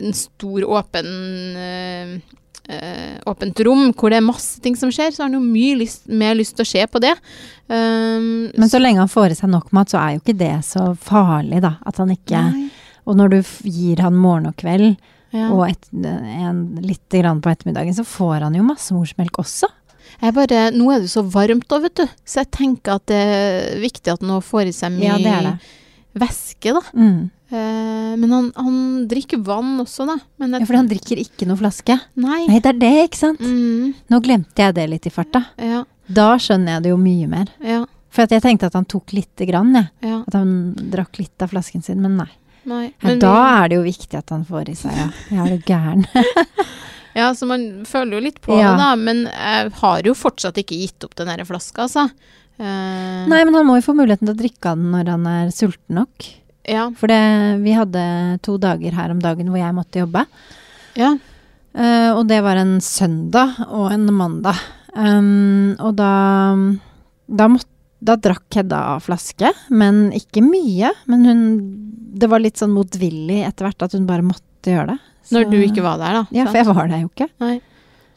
en 0.00 0.16
stor, 0.16 0.66
åpen 0.80 1.08
eh, 1.60 2.18
eh, 2.70 3.16
åpent 3.30 3.62
rom 3.66 3.90
hvor 3.94 4.12
det 4.12 4.20
er 4.20 4.26
masse 4.26 4.60
ting 4.64 4.76
som 4.78 4.92
skjer, 4.94 5.14
så 5.14 5.24
har 5.24 5.30
han 5.30 5.38
jo 5.38 5.44
mye 5.44 5.78
lyst, 5.80 6.06
mer 6.10 6.36
lyst 6.38 6.58
til 6.58 6.66
å 6.66 6.72
se 6.72 6.84
på 6.90 7.02
det. 7.02 7.14
Um, 7.70 8.50
Men 8.58 8.70
så 8.70 8.80
lenge 8.82 9.02
han 9.02 9.10
får 9.10 9.32
i 9.34 9.38
seg 9.38 9.52
nok 9.52 9.70
mat, 9.76 9.92
så 9.92 10.00
er 10.02 10.16
jo 10.16 10.24
ikke 10.24 10.38
det 10.40 10.56
så 10.66 10.90
farlig, 10.98 11.62
da. 11.64 11.76
At 11.86 12.02
han 12.02 12.12
ikke 12.14 12.44
Nei. 12.50 12.68
Og 13.08 13.16
når 13.18 13.32
du 13.32 13.38
gir 13.66 14.02
han 14.04 14.14
morgen 14.14 14.50
og 14.50 14.58
kveld, 14.60 15.00
Ja. 15.32 15.48
og 15.54 15.64
et, 15.68 15.84
en, 15.94 16.62
litt 16.82 17.08
grann 17.14 17.40
på 17.44 17.50
ettermiddagen, 17.52 17.94
så 17.94 18.02
får 18.06 18.46
han 18.48 18.56
jo 18.58 18.64
masse 18.66 18.90
morsmelk 18.94 19.38
også. 19.38 19.68
Jeg 20.20 20.34
bare, 20.34 20.70
nå 20.74 20.88
er 20.92 21.04
det 21.04 21.10
så 21.12 21.22
varmt 21.22 21.68
da, 21.70 21.78
vet 21.84 21.94
du. 22.00 22.06
Så 22.26 22.40
jeg 22.42 22.50
tenker 22.50 22.96
at 22.98 23.04
det 23.08 23.20
er 23.20 23.76
viktig 23.80 24.10
at 24.12 24.24
han 24.26 24.42
får 24.42 24.70
i 24.72 24.72
seg 24.74 24.96
mye 24.96 25.06
Ja, 25.06 25.18
det 25.22 25.36
det. 25.46 25.52
væske, 26.20 26.72
da. 26.74 26.82
Mm. 26.98 27.30
Eh, 27.50 28.16
men 28.18 28.32
han, 28.34 28.48
han 28.58 28.80
drikker 29.10 29.40
vann 29.46 29.78
også, 29.82 30.06
da. 30.10 30.18
Men 30.42 30.58
Ja, 30.58 30.64
for 30.66 30.76
han 30.80 30.90
drikker 30.90 31.18
ikke 31.22 31.46
noe 31.48 31.58
flaske. 31.62 31.96
Nei. 32.20 32.42
Nei, 32.50 32.58
det 32.58 32.72
er 32.74 32.80
det, 32.82 32.92
ikke 33.08 33.20
sant? 33.22 33.40
Mm, 33.40 33.94
Nå 34.10 34.20
glemte 34.26 34.66
jeg 34.66 34.74
det 34.76 34.88
litt 34.90 35.06
i 35.06 35.14
farta. 35.14 35.44
ja, 35.62 35.84
Da 36.10 36.32
skjønner 36.42 36.76
jeg 36.78 36.82
det 36.88 36.90
jo 36.92 36.98
mye 36.98 37.30
mer. 37.30 37.54
ja, 37.62 37.84
For 38.10 38.26
jeg 38.26 38.42
tenkte 38.42 38.66
at 38.66 38.74
han 38.74 38.84
tok 38.90 39.12
lite 39.14 39.46
grann, 39.46 39.70
jeg. 39.78 39.88
ja. 40.10 40.20
At 40.26 40.34
han 40.34 40.74
drakk 40.90 41.18
litt 41.22 41.42
av 41.46 41.54
flasken 41.54 41.82
sin, 41.86 42.02
men 42.02 42.16
nei. 42.18 42.30
Nei. 42.70 42.84
Ja, 42.92 43.08
Men 43.08 43.22
da 43.22 43.34
vi, 43.34 43.52
er 43.56 43.70
det 43.72 43.78
jo 43.80 43.86
viktig 43.88 44.18
at 44.20 44.30
han 44.34 44.44
får 44.46 44.70
i 44.72 44.76
seg, 44.78 44.96
ja. 44.96 45.06
Jeg 45.34 45.40
er 45.44 45.54
jo 45.54 45.60
gæren. 45.66 46.04
ja, 47.20 47.30
så 47.34 47.48
man 47.50 47.64
føler 47.88 48.18
jo 48.18 48.24
litt 48.28 48.40
på 48.44 48.54
Ja. 48.58 48.72
det, 48.72 48.84
da. 48.84 48.90
Men 49.00 49.24
jeg 49.30 49.72
har 49.80 50.06
jo 50.06 50.14
fortsatt 50.18 50.60
ikke 50.62 50.78
gitt 50.78 51.06
opp 51.08 51.16
den 51.18 51.30
derre 51.32 51.48
flaska, 51.48 51.88
altså. 51.88 52.06
Uh... 52.60 53.24
Nei, 53.30 53.40
men 53.48 53.56
han 53.56 53.66
må 53.66 53.78
jo 53.78 53.86
få 53.88 53.96
muligheten 53.96 54.28
til 54.28 54.36
å 54.36 54.40
drikke 54.42 54.74
av 54.74 54.78
den 54.78 54.92
når 54.92 55.10
han 55.14 55.26
er 55.30 55.50
sulten 55.54 55.98
nok. 56.02 56.28
Ja. 56.68 56.86
For 57.00 57.10
det, 57.10 57.20
vi 57.64 57.72
hadde 57.74 58.02
to 58.44 58.58
dager 58.60 58.94
her 58.94 59.14
om 59.14 59.22
dagen 59.22 59.48
hvor 59.50 59.62
jeg 59.62 59.76
måtte 59.76 60.02
jobbe. 60.04 60.26
ja. 61.00 61.16
Uh, 61.70 62.10
og 62.18 62.24
det 62.26 62.40
var 62.42 62.58
en 62.58 62.80
søndag 62.82 63.60
og 63.68 63.92
en 63.94 64.08
mandag. 64.10 64.58
Um, 64.90 65.76
og 65.78 65.92
da, 66.00 66.08
da, 67.30 67.46
måtte, 67.46 67.70
da 68.02 68.16
drakk 68.16 68.46
Hedda 68.54 68.78
av 68.94 69.02
flaske, 69.04 69.50
men 69.70 70.10
ikke 70.16 70.42
mye. 70.44 70.90
Men 71.06 71.24
hun 71.24 71.42
Det 72.20 72.26
var 72.28 72.40
litt 72.42 72.56
sånn 72.58 72.72
motvillig 72.74 73.44
etter 73.46 73.68
hvert 73.68 73.82
at 73.86 73.92
hun 73.92 74.06
bare 74.08 74.22
måtte 74.26 74.66
gjøre 74.72 74.86
det. 74.88 74.98
Så- 75.22 75.34
Når 75.36 75.50
du 75.50 75.58
ikke 75.62 75.82
var 75.82 75.96
der, 75.98 76.12
da. 76.18 76.26
Ja, 76.32 76.44
for 76.46 76.56
jeg 76.58 76.66
var 76.66 76.88
der 76.88 77.00
jo 77.04 77.08
ikke. 77.14 77.28
Nei. 77.40 77.60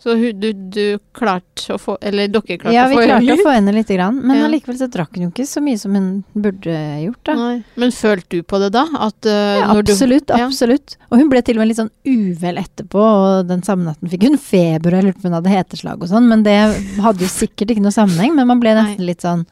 Så 0.03 0.17
du, 0.35 0.49
du 0.51 0.97
klarte 1.15 1.71
å 1.71 1.77
få 1.79 1.93
Eller 2.03 2.27
dere 2.27 2.57
klarte 2.59 2.73
Ja, 2.75 2.81
å 2.85 2.89
vi 2.91 2.97
få 2.97 3.03
klarte 3.05 3.23
litt? 3.23 3.39
å 3.39 3.45
få 3.47 3.51
henne 3.55 3.71
lite 3.71 3.95
grann, 3.95 4.17
men 4.19 4.35
Ja. 4.41 4.47
allikevel 4.49 4.75
så 4.81 4.89
drakk 4.91 5.13
hun 5.15 5.23
jo 5.23 5.29
ikke 5.31 5.45
så 5.47 5.61
mye 5.63 5.79
som 5.79 5.93
hun 5.95 6.09
burde 6.35 6.73
gjort, 7.05 7.21
da. 7.29 7.35
Nei. 7.39 7.63
Men 7.79 7.93
følte 7.95 8.27
du 8.35 8.43
på 8.43 8.59
det 8.59 8.73
da? 8.75 8.83
At 8.99 9.29
uh, 9.29 9.31
Ja, 9.61 9.69
når 9.71 9.85
du- 9.87 9.93
absolutt, 9.93 10.27
ja. 10.33 10.41
absolutt. 10.49 10.97
Og 11.09 11.21
hun 11.21 11.29
ble 11.31 11.39
til 11.47 11.55
og 11.55 11.63
med 11.63 11.71
litt 11.71 11.79
sånn 11.79 11.93
uvel 12.03 12.59
etterpå, 12.59 12.99
og 12.99 13.47
den 13.47 13.63
samme 13.63 13.87
natten 13.87 14.11
fikk 14.11 14.27
hun 14.27 14.37
feber, 14.37 14.91
og 14.91 14.99
jeg 14.99 15.07
lurte 15.07 15.21
på 15.21 15.25
om 15.25 15.31
hun 15.31 15.39
hadde 15.39 15.55
heteslag 15.55 16.03
og 16.03 16.11
sånn, 16.11 16.27
men 16.27 16.43
det 16.43 16.57
hadde 16.99 17.23
jo 17.23 17.31
sikkert 17.31 17.71
ikke 17.71 17.85
noe 17.87 17.95
sammenheng, 17.95 18.35
men 18.35 18.47
man 18.51 18.59
ble 18.59 18.73
Nei. 18.75 18.83
nesten 18.83 19.05
litt 19.07 19.23
sånn 19.23 19.45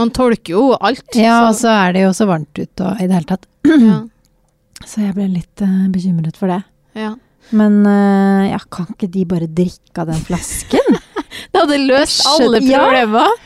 Man 0.00 0.08
tolker 0.16 0.54
jo 0.54 0.64
alt. 0.80 1.04
Ja, 1.18 1.48
og 1.50 1.54
så, 1.58 1.66
så 1.66 1.76
er 1.88 1.92
det 1.92 2.02
jo 2.06 2.10
så 2.16 2.24
varmt 2.30 2.56
ute 2.56 2.86
og 2.88 3.00
i 3.02 3.08
det 3.10 3.18
hele 3.18 3.28
tatt. 3.36 3.44
ja, 3.68 4.00
Så 4.86 5.02
jeg 5.04 5.12
ble 5.18 5.26
litt 5.28 5.60
uh, 5.60 5.88
bekymret 5.92 6.38
for 6.40 6.48
det. 6.48 6.62
ja. 6.96 7.16
Men 7.52 7.80
uh, 7.86 8.48
ja, 8.50 8.58
kan 8.70 8.86
ikke 8.94 9.08
de 9.10 9.24
bare 9.26 9.46
drikke 9.50 9.98
av 10.04 10.06
den 10.12 10.20
flasken? 10.26 10.98
Det 11.50 11.58
hadde 11.64 11.78
løst 11.82 12.24
alle 12.30 12.46
alle 12.46 12.60
Ja. 12.68 12.84
problemer. 12.84 13.38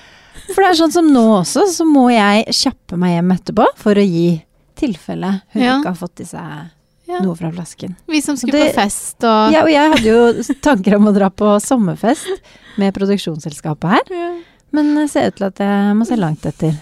For 0.50 0.60
det 0.60 0.66
er 0.70 0.76
sånn 0.76 0.92
som 0.92 1.06
nå 1.08 1.22
også, 1.40 1.62
så 1.72 1.86
må 1.88 2.08
jeg 2.12 2.44
kjappe 2.52 2.98
meg 3.00 3.14
hjem 3.16 3.30
etterpå 3.32 3.64
for 3.80 3.96
å 3.96 4.04
gi 4.04 4.42
tilfelle 4.76 5.30
hun 5.54 5.62
Ja. 5.62 5.78
ikke 5.78 5.92
har 5.94 5.96
fått 6.02 6.20
i 6.20 6.26
seg 6.28 6.70
Ja. 7.08 7.20
noe 7.24 7.34
fra 7.36 7.50
flasken. 7.52 7.94
Vi 8.08 8.20
som 8.20 8.36
skulle 8.36 8.52
Det- 8.52 8.74
på 8.74 8.82
fest 8.82 9.24
og 9.24 9.52
Ja, 9.52 9.62
og 9.62 9.70
jeg 9.72 9.92
hadde 9.94 10.04
jo 10.04 10.54
tanker 10.60 10.96
om 10.96 11.06
å 11.08 11.14
dra 11.14 11.30
på 11.30 11.54
sommerfest 11.64 12.28
med 12.76 12.92
produksjonsselskapet 12.94 13.88
her, 13.90 14.02
Ja. 14.10 14.30
men 14.72 14.94
det 14.96 15.10
ser 15.10 15.28
ut 15.28 15.36
til 15.36 15.46
at 15.46 15.56
jeg 15.58 15.96
må 15.96 16.06
se 16.06 16.16
langt 16.16 16.44
etter. 16.44 16.74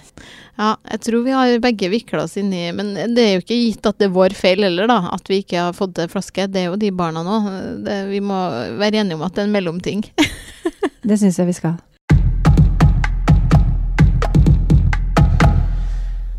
Ja, 0.60 0.74
jeg 0.84 1.00
tror 1.06 1.22
vi 1.24 1.32
har 1.32 1.62
begge 1.64 1.88
vikla 1.88 2.26
oss 2.26 2.34
inn 2.36 2.50
i 2.52 2.66
Men 2.76 2.92
det 3.16 3.22
er 3.22 3.30
jo 3.38 3.40
ikke 3.40 3.56
gitt 3.56 3.86
at 3.88 3.96
det 3.98 4.10
er 4.10 4.16
vår 4.16 4.34
feil 4.36 4.66
heller, 4.66 4.90
da. 4.90 4.98
At 5.14 5.30
vi 5.30 5.40
ikke 5.40 5.68
har 5.68 5.76
fått 5.76 5.94
til 5.96 6.10
flaske. 6.12 6.44
Det 6.52 6.60
er 6.60 6.68
jo 6.68 6.80
de 6.80 6.90
barna 6.92 7.24
nå. 7.24 7.38
Det, 7.86 7.96
vi 8.10 8.20
må 8.20 8.36
være 8.80 9.00
enige 9.00 9.16
om 9.16 9.24
at 9.24 9.34
det 9.36 9.44
er 9.44 9.48
en 9.48 9.56
mellomting. 9.56 10.04
Det 11.02 11.16
syns 11.18 11.40
jeg 11.40 11.48
vi 11.48 11.54
skal. 11.56 11.80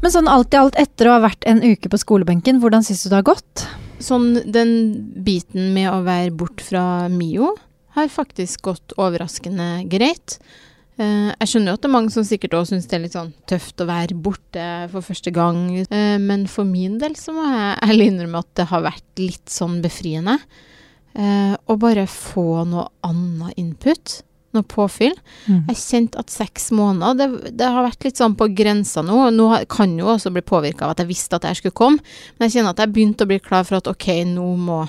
Men 0.04 0.12
sånn 0.12 0.30
alt 0.32 0.56
i 0.56 0.60
alt, 0.60 0.78
etter 0.80 1.08
å 1.08 1.18
ha 1.18 1.24
vært 1.24 1.44
en 1.48 1.60
uke 1.64 1.88
på 1.92 2.00
skolebenken, 2.00 2.62
hvordan 2.64 2.84
syns 2.84 3.04
du 3.04 3.10
det 3.10 3.20
har 3.22 3.28
gått? 3.28 3.66
Sånn 4.04 4.38
den 4.52 4.72
biten 5.24 5.72
med 5.76 5.90
å 5.92 6.02
være 6.04 6.32
bort 6.36 6.64
fra 6.64 7.08
Mio 7.12 7.54
har 7.96 8.12
faktisk 8.12 8.66
gått 8.68 8.96
overraskende 9.00 9.86
greit. 9.92 10.40
Eh, 11.02 11.30
jeg 11.32 11.50
skjønner 11.50 11.74
jo 11.74 11.78
at 11.78 11.84
det 11.84 11.90
er 11.90 11.96
mange 11.96 12.14
som 12.14 12.26
sikkert 12.28 12.54
også 12.58 12.76
syns 12.76 12.90
det 12.90 12.98
er 12.98 13.02
litt 13.08 13.16
sånn 13.16 13.32
tøft 13.50 13.82
å 13.82 13.88
være 13.90 14.18
borte 14.26 14.66
for 14.92 15.06
første 15.06 15.34
gang, 15.34 15.64
eh, 15.82 16.20
men 16.22 16.46
for 16.52 16.70
min 16.70 17.00
del 17.02 17.16
så 17.18 17.34
må 17.34 17.48
jeg 17.50 17.80
ærlig 17.88 18.12
innrømme 18.12 18.44
at 18.44 18.52
det 18.60 18.68
har 18.70 18.86
vært 18.86 19.24
litt 19.24 19.50
sånn 19.50 19.80
befriende. 19.82 20.38
Eh, 21.18 21.56
å 21.58 21.80
bare 21.82 22.06
få 22.10 22.64
noe 22.70 22.86
annet 23.06 23.58
input, 23.62 24.20
noe 24.54 24.66
påfyll. 24.70 25.16
Jeg 25.72 25.82
kjente 25.82 26.22
at 26.22 26.30
seks 26.30 26.70
måneder, 26.78 27.18
det, 27.18 27.54
det 27.58 27.70
har 27.74 27.88
vært 27.88 28.06
litt 28.06 28.22
sånn 28.22 28.38
på 28.38 28.52
grensa 28.54 29.02
nå. 29.02 29.18
Nå 29.34 29.50
kan 29.74 29.96
jo 29.98 30.12
også 30.14 30.30
bli 30.34 30.46
påvirka 30.46 30.86
av 30.86 30.94
at 30.94 31.02
jeg 31.02 31.10
visste 31.10 31.40
at 31.40 31.48
jeg 31.50 31.58
skulle 31.58 31.78
komme, 31.78 32.06
men 32.38 32.46
jeg 32.46 32.60
kjenner 32.60 32.76
at 32.76 32.84
jeg 32.86 32.94
begynte 32.94 33.26
å 33.26 33.32
bli 33.34 33.42
klar 33.42 33.66
for 33.66 33.82
at 33.82 33.90
ok, 33.90 34.12
nå 34.30 34.46
må 34.62 34.84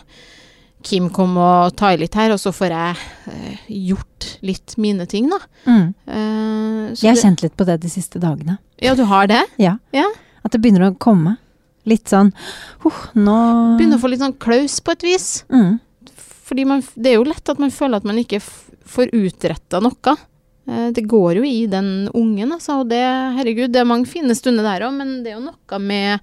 Kim 0.85 1.09
kom 1.15 1.37
og 1.41 1.75
ta 1.79 1.93
i 1.95 1.99
litt 2.01 2.15
her, 2.19 2.35
og 2.35 2.41
så 2.43 2.53
får 2.55 2.75
jeg 2.75 2.97
eh, 3.33 3.63
gjort 3.89 4.27
litt 4.45 4.75
mine 4.81 5.07
ting, 5.11 5.31
da. 5.33 5.39
Mm. 5.65 5.87
Eh, 6.07 6.83
så 6.95 7.07
Jeg 7.07 7.15
har 7.15 7.23
kjent 7.23 7.45
litt 7.47 7.57
på 7.57 7.67
det 7.69 7.79
de 7.83 7.91
siste 7.93 8.21
dagene. 8.23 8.59
Ja, 8.85 8.93
du 8.99 9.05
har 9.09 9.27
det? 9.31 9.41
Ja. 9.61 9.79
Ja. 9.97 10.07
At 10.45 10.53
det 10.53 10.61
begynner 10.61 10.91
å 10.91 10.95
komme. 11.01 11.39
Litt 11.89 12.09
sånn 12.09 12.31
uh, 12.33 13.01
nå 13.13 13.33
Begynner 13.77 13.99
å 13.99 14.01
få 14.01 14.09
litt 14.09 14.23
sånn 14.23 14.39
klaus 14.41 14.79
på 14.81 14.95
et 14.95 15.03
vis. 15.05 15.27
mm. 15.53 15.75
Fordi 16.45 16.65
man, 16.69 16.83
det 17.01 17.11
er 17.11 17.19
jo 17.19 17.25
lett 17.29 17.49
at 17.49 17.61
man 17.61 17.73
føler 17.73 18.01
at 18.01 18.05
man 18.09 18.19
ikke 18.21 18.37
får 18.41 19.13
utretta 19.17 19.81
noe. 19.81 20.13
Eh, 20.69 20.91
Det 20.93 21.07
går 21.09 21.39
jo 21.41 21.45
i 21.49 21.65
den 21.73 22.11
ungen, 22.13 22.53
altså. 22.53 22.83
Og 22.83 22.91
det, 22.93 23.01
herregud, 23.39 23.73
det 23.73 23.81
er 23.81 23.89
mange 23.89 24.09
fine 24.09 24.37
stunder 24.37 24.65
der 24.67 24.85
òg, 24.85 24.93
men 24.99 25.23
det 25.25 25.33
er 25.33 25.39
jo 25.39 25.47
noe 25.47 25.81
med 25.81 26.21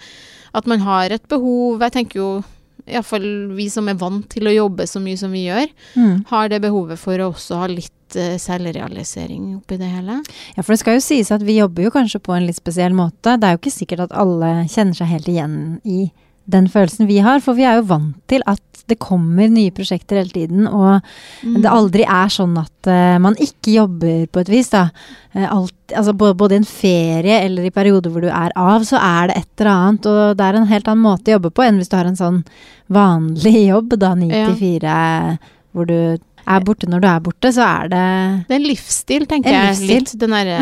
at 0.54 0.68
man 0.70 0.82
har 0.84 1.14
et 1.16 1.24
behov 1.32 1.80
Jeg 1.82 1.94
tenker 1.96 2.20
jo 2.20 2.30
iallfall 2.92 3.26
vi 3.58 3.70
som 3.72 3.88
er 3.92 3.98
vant 4.00 4.28
til 4.30 4.48
å 4.50 4.54
jobbe 4.56 4.88
så 4.88 5.00
mye 5.04 5.18
som 5.18 5.32
vi 5.32 5.46
gjør, 5.48 5.68
Mm. 5.96 6.26
har 6.28 6.50
det 6.50 6.62
behovet 6.62 7.00
for 7.00 7.18
å 7.18 7.32
også 7.34 7.56
ha 7.62 7.68
litt 7.68 7.92
eh, 8.16 8.38
selvrealisering 8.38 9.56
oppi 9.58 9.78
det 9.80 9.88
hele. 9.92 10.22
Ja, 10.58 10.64
for 10.64 10.74
det 10.74 10.80
skal 10.82 10.98
jo 11.00 11.04
sies 11.06 11.32
at 11.32 11.42
vi 11.48 11.58
jobber 11.60 11.84
jo 11.88 11.92
kanskje 11.94 12.20
på 12.24 12.36
en 12.36 12.46
litt 12.48 12.60
spesiell 12.60 12.94
måte. 12.94 13.38
Det 13.40 13.48
er 13.48 13.56
jo 13.56 13.62
ikke 13.62 13.78
sikkert 13.80 14.06
at 14.10 14.12
alle 14.18 14.66
kjenner 14.72 14.94
seg 14.98 15.08
helt 15.08 15.28
igjen 15.32 15.56
i 15.86 16.12
den 16.52 16.68
følelsen 16.68 17.08
vi 17.08 17.20
har, 17.24 17.40
for 17.40 17.54
vi 17.56 17.64
er 17.64 17.78
jo 17.80 17.88
vant 17.94 18.16
til 18.28 18.42
at 18.50 18.62
det 18.92 19.00
kommer 19.02 19.50
nye 19.52 19.72
prosjekter 19.74 20.20
hele 20.22 20.34
tiden, 20.36 20.68
og 20.68 21.02
Mm. 21.42 21.62
det 21.64 21.72
aldri 21.72 22.04
er 22.06 22.30
sånn 22.30 22.54
at 22.62 22.88
uh, 22.92 23.18
man 23.24 23.34
ikke 23.42 23.74
jobber 23.80 24.26
på 24.30 24.42
et 24.44 24.50
vis, 24.52 24.70
da. 24.70 24.84
Uh, 25.36 25.48
alt, 25.48 25.74
altså 25.96 26.14
både, 26.14 26.54
i 26.54 26.60
en 26.62 26.68
ferie 26.68 27.40
eller 27.48 27.66
i 27.66 27.74
perioder 27.74 28.12
hvor 28.14 28.22
du 28.22 28.30
er 28.30 28.52
av, 28.56 28.84
så 28.86 29.00
er 29.02 29.32
det 29.32 29.38
et 29.42 29.64
eller 29.64 29.72
annet, 29.72 30.06
og 30.12 30.38
det 30.38 30.46
er 30.50 30.60
en 30.60 30.68
helt 30.70 30.88
annen 30.92 31.06
måte 31.08 31.32
å 31.32 31.38
jobbe 31.40 31.52
på 31.56 31.64
enn 31.66 31.80
hvis 31.82 31.90
du 31.90 31.96
har 31.98 32.06
en 32.12 32.20
sånn 32.20 32.44
vanlig 32.92 33.56
jobb, 33.74 33.96
da, 34.02 34.14
9 34.20 34.30
til 34.32 34.60
4, 34.60 34.98
hvor 35.74 35.88
du 35.90 35.98
er 36.52 36.64
borte 36.66 36.88
når 36.90 37.02
du 37.04 37.08
er 37.08 37.20
borte, 37.22 37.52
så 37.54 37.62
er 37.64 37.90
det 37.92 38.06
Det 38.50 38.56
er 38.56 38.60
en 38.60 38.70
livsstil, 38.70 39.26
tenker 39.30 39.54
En 39.54 39.60
jeg. 39.60 39.76
livsstil. 39.78 40.00
Litt 40.02 40.14
den 40.24 40.34
derre 40.36 40.56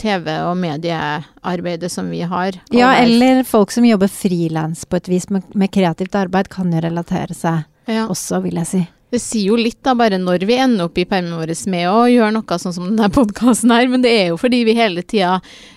TV- 0.00 0.40
og 0.48 0.56
mediearbeidet 0.60 1.92
som 1.92 2.10
vi 2.10 2.22
har. 2.28 2.58
Ja, 2.74 2.94
eller 3.00 3.44
folk 3.48 3.74
som 3.74 3.86
jobber 3.86 4.10
frilans 4.12 4.84
på 4.88 5.00
et 5.00 5.10
vis 5.12 5.28
med, 5.30 5.46
med 5.54 5.72
kreativt 5.74 6.16
arbeid, 6.18 6.50
kan 6.52 6.72
jo 6.72 6.82
relatere 6.84 7.36
seg 7.36 7.64
ja. 7.90 8.06
også, 8.08 8.42
vil 8.44 8.60
jeg 8.62 8.70
si. 8.70 8.84
Det 9.14 9.20
sier 9.22 9.52
jo 9.52 9.58
litt 9.58 9.78
da, 9.86 9.92
bare 9.94 10.18
når 10.18 10.42
vi 10.48 10.56
ender 10.58 10.88
opp 10.88 10.96
i 10.98 11.04
permen 11.06 11.36
vår 11.38 11.52
med 11.70 11.86
å 11.86 12.00
gjøre 12.10 12.32
noe 12.34 12.56
sånn 12.58 12.74
som 12.74 12.88
denne 12.88 13.06
podkasten 13.14 13.70
her, 13.70 13.86
men 13.90 14.02
det 14.02 14.10
er 14.10 14.26
jo 14.32 14.40
fordi 14.40 14.64
vi 14.66 14.74
hele 14.74 15.04
tida 15.06 15.36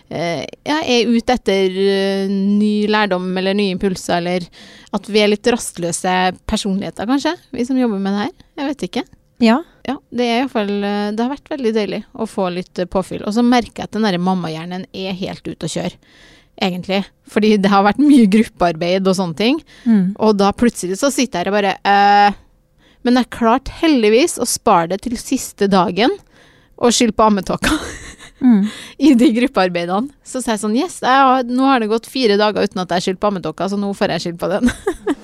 eh, 0.10 0.42
ja, 0.66 0.80
er 0.82 1.12
ute 1.12 1.36
etter 1.36 1.78
uh, 1.78 2.32
ny 2.32 2.88
lærdom 2.90 3.30
eller 3.38 3.54
nye 3.58 3.76
impulser, 3.76 4.24
eller 4.24 4.48
at 4.98 5.12
vi 5.12 5.22
er 5.22 5.30
litt 5.30 5.52
rastløse 5.54 6.16
personligheter, 6.50 7.06
kanskje, 7.10 7.36
vi 7.54 7.68
som 7.68 7.78
jobber 7.78 8.02
med 8.02 8.18
det 8.18 8.26
her. 8.26 8.36
Jeg 8.58 8.72
vet 8.72 8.88
ikke. 8.90 9.06
Ja. 9.44 9.62
Ja, 9.88 9.96
det 10.12 10.26
er 10.28 10.38
i 10.38 10.40
hvert 10.44 10.52
fall 10.52 10.72
eh, 10.84 11.12
Det 11.16 11.24
har 11.24 11.32
vært 11.32 11.52
veldig 11.54 11.72
deilig 11.78 12.00
å 12.20 12.26
få 12.28 12.50
litt 12.52 12.80
eh, 12.84 12.90
påfyll. 12.92 13.22
Og 13.28 13.32
så 13.36 13.44
merker 13.46 13.84
jeg 13.84 13.88
at 13.90 13.96
den 13.96 14.04
derre 14.08 14.20
mammahjernen 14.20 14.84
er 14.92 15.16
helt 15.16 15.48
ute 15.48 15.70
å 15.70 15.72
kjøre, 15.72 15.94
egentlig. 16.60 17.04
Fordi 17.32 17.54
det 17.64 17.72
har 17.72 17.86
vært 17.88 18.02
mye 18.04 18.26
gruppearbeid 18.34 19.08
og 19.08 19.16
sånne 19.20 19.40
ting. 19.40 19.62
Mm. 19.88 20.10
Og 20.20 20.36
da 20.42 20.52
plutselig 20.58 21.00
så 21.00 21.12
sitter 21.14 21.40
jeg 21.40 21.48
her 21.48 21.52
og 21.54 21.58
bare 21.60 21.76
eh, 21.88 22.44
Men 23.08 23.22
jeg 23.22 23.32
klarte 23.38 23.78
heldigvis 23.80 24.36
å 24.44 24.48
spare 24.50 24.90
det 24.92 25.02
til 25.06 25.16
siste 25.22 25.70
dagen 25.72 26.12
og 26.78 26.92
skylde 26.94 27.16
på 27.18 27.30
ammetåka 27.32 27.72
Mm. 28.38 28.68
i 29.02 29.16
de 29.18 29.32
gruppearbeidene. 29.34 30.12
Så 30.22 30.44
sa 30.44 30.52
jeg 30.54 30.60
sånn 30.62 30.76
Yes, 30.78 31.00
jeg 31.02 31.10
har, 31.26 31.42
nå 31.50 31.66
har 31.66 31.82
det 31.82 31.88
gått 31.90 32.06
fire 32.06 32.36
dager 32.38 32.68
uten 32.68 32.84
at 32.84 32.92
jeg 32.94 33.00
har 33.00 33.06
skyldt 33.08 33.20
på 33.24 33.32
ammetåka, 33.32 33.66
så 33.72 33.80
nå 33.82 33.90
får 33.98 34.14
jeg 34.14 34.24
skylde 34.28 34.42
på 34.44 34.50
den. 34.52 34.70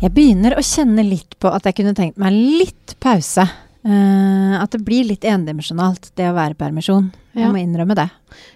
Jeg 0.00 0.14
begynner 0.16 0.54
å 0.56 0.62
kjenne 0.64 1.02
litt 1.04 1.34
på 1.36 1.50
at 1.52 1.66
jeg 1.68 1.76
kunne 1.76 1.92
tenkt 1.96 2.20
meg 2.20 2.32
litt 2.32 2.94
pause. 3.04 3.44
Uh, 3.80 4.56
at 4.60 4.72
det 4.72 4.80
blir 4.84 5.04
litt 5.08 5.24
endimensjonalt, 5.28 6.10
det 6.16 6.30
å 6.30 6.36
være 6.36 6.56
permisjon. 6.56 7.10
Ja. 7.34 7.44
Jeg 7.44 7.52
må 7.52 7.60
innrømme 7.60 7.96
det. 7.98 8.06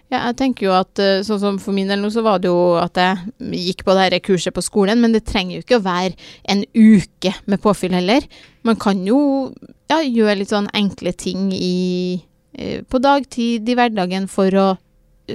Ja, 0.08 0.22
jeg 0.30 0.38
tenker 0.38 0.66
jo 0.66 0.72
at 0.76 1.00
eh, 1.02 1.20
sånn 1.26 1.40
som 1.42 1.58
for 1.62 1.76
min 1.76 1.88
del 1.90 2.00
nå, 2.02 2.08
så 2.12 2.24
var 2.24 2.40
det 2.42 2.48
jo 2.48 2.74
at 2.80 2.98
jeg 3.00 3.52
gikk 3.60 3.84
på 3.86 3.94
det 3.96 4.06
her 4.06 4.16
kurset 4.24 4.54
på 4.56 4.64
skolen, 4.64 5.00
men 5.02 5.14
det 5.14 5.24
trenger 5.28 5.58
jo 5.58 5.64
ikke 5.64 5.78
å 5.80 5.84
være 5.84 6.16
en 6.52 6.64
uke 6.74 7.32
med 7.50 7.62
påfyll 7.62 7.96
heller. 7.96 8.26
Man 8.66 8.78
kan 8.80 9.00
jo 9.06 9.18
ja, 9.90 10.00
gjøre 10.00 10.38
litt 10.40 10.52
sånn 10.52 10.70
enkle 10.76 11.14
ting 11.18 11.50
i, 11.56 12.20
eh, 12.56 12.80
på 12.82 13.00
dagtid 13.04 13.68
i 13.68 13.76
hverdagen 13.78 14.28
for 14.32 14.60
å 14.60 14.68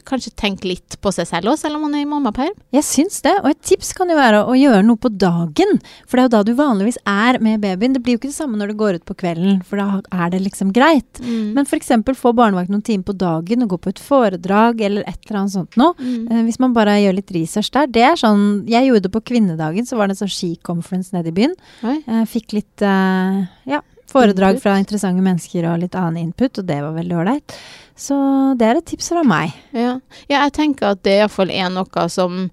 kanskje 0.05 0.31
tenke 0.37 0.67
litt 0.69 0.97
på 1.01 1.11
seg 1.15 1.25
selv 1.25 1.49
òg, 1.51 1.57
selv 1.57 1.75
om 1.79 1.81
man 1.87 1.95
er 1.97 2.03
i 2.03 2.09
mammaperm. 2.09 2.53
Jeg 2.75 2.83
syns 2.85 3.21
det, 3.25 3.31
og 3.43 3.49
et 3.49 3.61
tips 3.65 3.91
kan 3.97 4.09
jo 4.11 4.15
være 4.19 4.43
å 4.45 4.53
gjøre 4.57 4.83
noe 4.85 4.97
på 5.01 5.09
dagen. 5.17 5.79
For 6.05 6.17
det 6.17 6.21
er 6.21 6.27
jo 6.27 6.33
da 6.35 6.41
du 6.45 6.53
vanligvis 6.59 6.99
er 7.09 7.39
med 7.41 7.61
babyen. 7.63 7.95
Det 7.97 8.03
blir 8.05 8.13
jo 8.15 8.21
ikke 8.21 8.29
det 8.29 8.37
samme 8.37 8.59
når 8.59 8.67
du 8.73 8.77
går 8.77 8.99
ut 8.99 9.05
på 9.09 9.15
kvelden, 9.17 9.63
for 9.65 9.81
da 9.81 10.01
er 10.13 10.29
det 10.35 10.41
liksom 10.45 10.71
greit. 10.75 11.19
Men, 11.25 11.53
Men 11.57 11.65
f.eks. 11.65 11.89
få 12.21 12.33
barnevakt 12.37 12.69
noen 12.69 12.85
timer 12.85 13.03
på 13.09 13.17
dagen 13.17 13.63
og 13.65 13.69
gå 13.73 13.77
på 13.87 13.89
et 13.95 13.99
foredrag 13.99 14.81
eller 14.85 15.01
et 15.09 15.19
eller 15.27 15.41
annet 15.41 15.55
sånt 15.57 15.75
noe. 15.81 15.93
mm, 15.97 16.27
Eh, 16.29 16.43
Hvis 16.45 16.59
man 16.59 16.73
bare 16.73 16.99
gjør 17.01 17.15
litt 17.17 17.31
research 17.33 17.71
der. 17.71 17.87
Det 17.87 18.01
er 18.03 18.15
sånn 18.15 18.67
Jeg 18.69 18.85
gjorde 18.87 19.03
det 19.09 19.11
på 19.11 19.21
kvinnedagen, 19.25 19.85
så 19.89 19.97
var 19.97 20.07
det 20.07 20.17
en 20.19 20.27
sånn 20.27 20.35
skikonferanse 20.37 21.13
nede 21.17 21.29
i 21.33 21.37
byen. 21.41 21.55
oi, 21.83 22.03
Jeg 22.05 22.27
fikk 22.29 22.53
litt 22.53 22.81
eh, 22.85 23.45
ja, 23.65 23.81
foredrag 24.09 24.55
Input. 24.57 24.63
fra 24.63 24.77
interessante 24.77 25.21
mennesker 25.21 25.65
og 25.71 25.79
litt 25.83 25.95
annen 25.95 26.17
input, 26.29 26.57
og 26.59 26.65
det 26.65 26.79
var 26.81 26.93
veldig 26.97 27.17
ålreit. 27.21 27.55
Så 27.99 28.15
det 28.59 28.67
er 28.67 28.79
et 28.79 28.87
tips 28.87 29.11
fra 29.11 29.23
meg. 29.27 29.55
ja. 29.75 29.97
ja, 30.31 30.43
jeg 30.45 30.55
tenker 30.55 30.93
at 30.93 31.01
det 31.03 31.17
iallfall 31.19 31.51
er 31.51 31.71
noe 31.73 32.05
som 32.11 32.45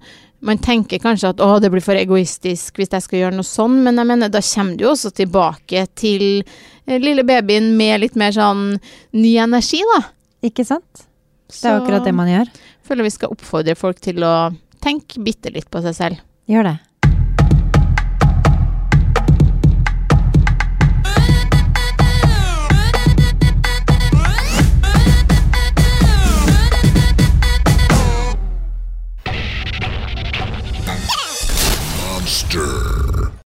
man 0.46 0.58
tenker 0.62 1.00
kanskje 1.00 1.30
at 1.32 1.40
å, 1.42 1.48
det 1.62 1.70
blir 1.72 1.84
for 1.84 1.98
egoistisk 1.98 2.76
hvis 2.78 2.92
jeg 2.92 3.04
skal 3.04 3.20
gjøre 3.20 3.38
noe 3.38 3.46
sånn, 3.46 3.78
men 3.86 3.98
jeg 3.98 4.08
mener 4.10 4.32
da 4.32 4.42
kommer 4.44 4.76
du 4.76 4.84
jo 4.84 4.92
også 4.92 5.12
tilbake 5.16 5.86
til 5.98 6.26
eh, 6.42 6.98
lille 7.02 7.24
babyen 7.26 7.72
med 7.78 8.02
litt 8.04 8.18
mer 8.20 8.34
sånn 8.36 8.76
ny 9.16 9.32
energi, 9.42 9.80
da. 9.94 10.02
Ikke 10.46 10.66
sant? 10.68 11.06
Det 11.50 11.62
er 11.62 11.76
jo 11.76 11.84
akkurat 11.84 12.06
det 12.06 12.14
man 12.16 12.30
gjør. 12.30 12.50
føler 12.86 13.06
vi 13.06 13.14
skal 13.14 13.32
oppfordre 13.34 13.74
folk 13.78 14.02
til 14.02 14.22
å 14.26 14.34
tenke 14.82 15.22
bitte 15.22 15.50
litt 15.54 15.70
på 15.70 15.82
seg 15.82 15.96
selv. 15.96 16.22
Gjør 16.50 16.68
det. 16.68 16.76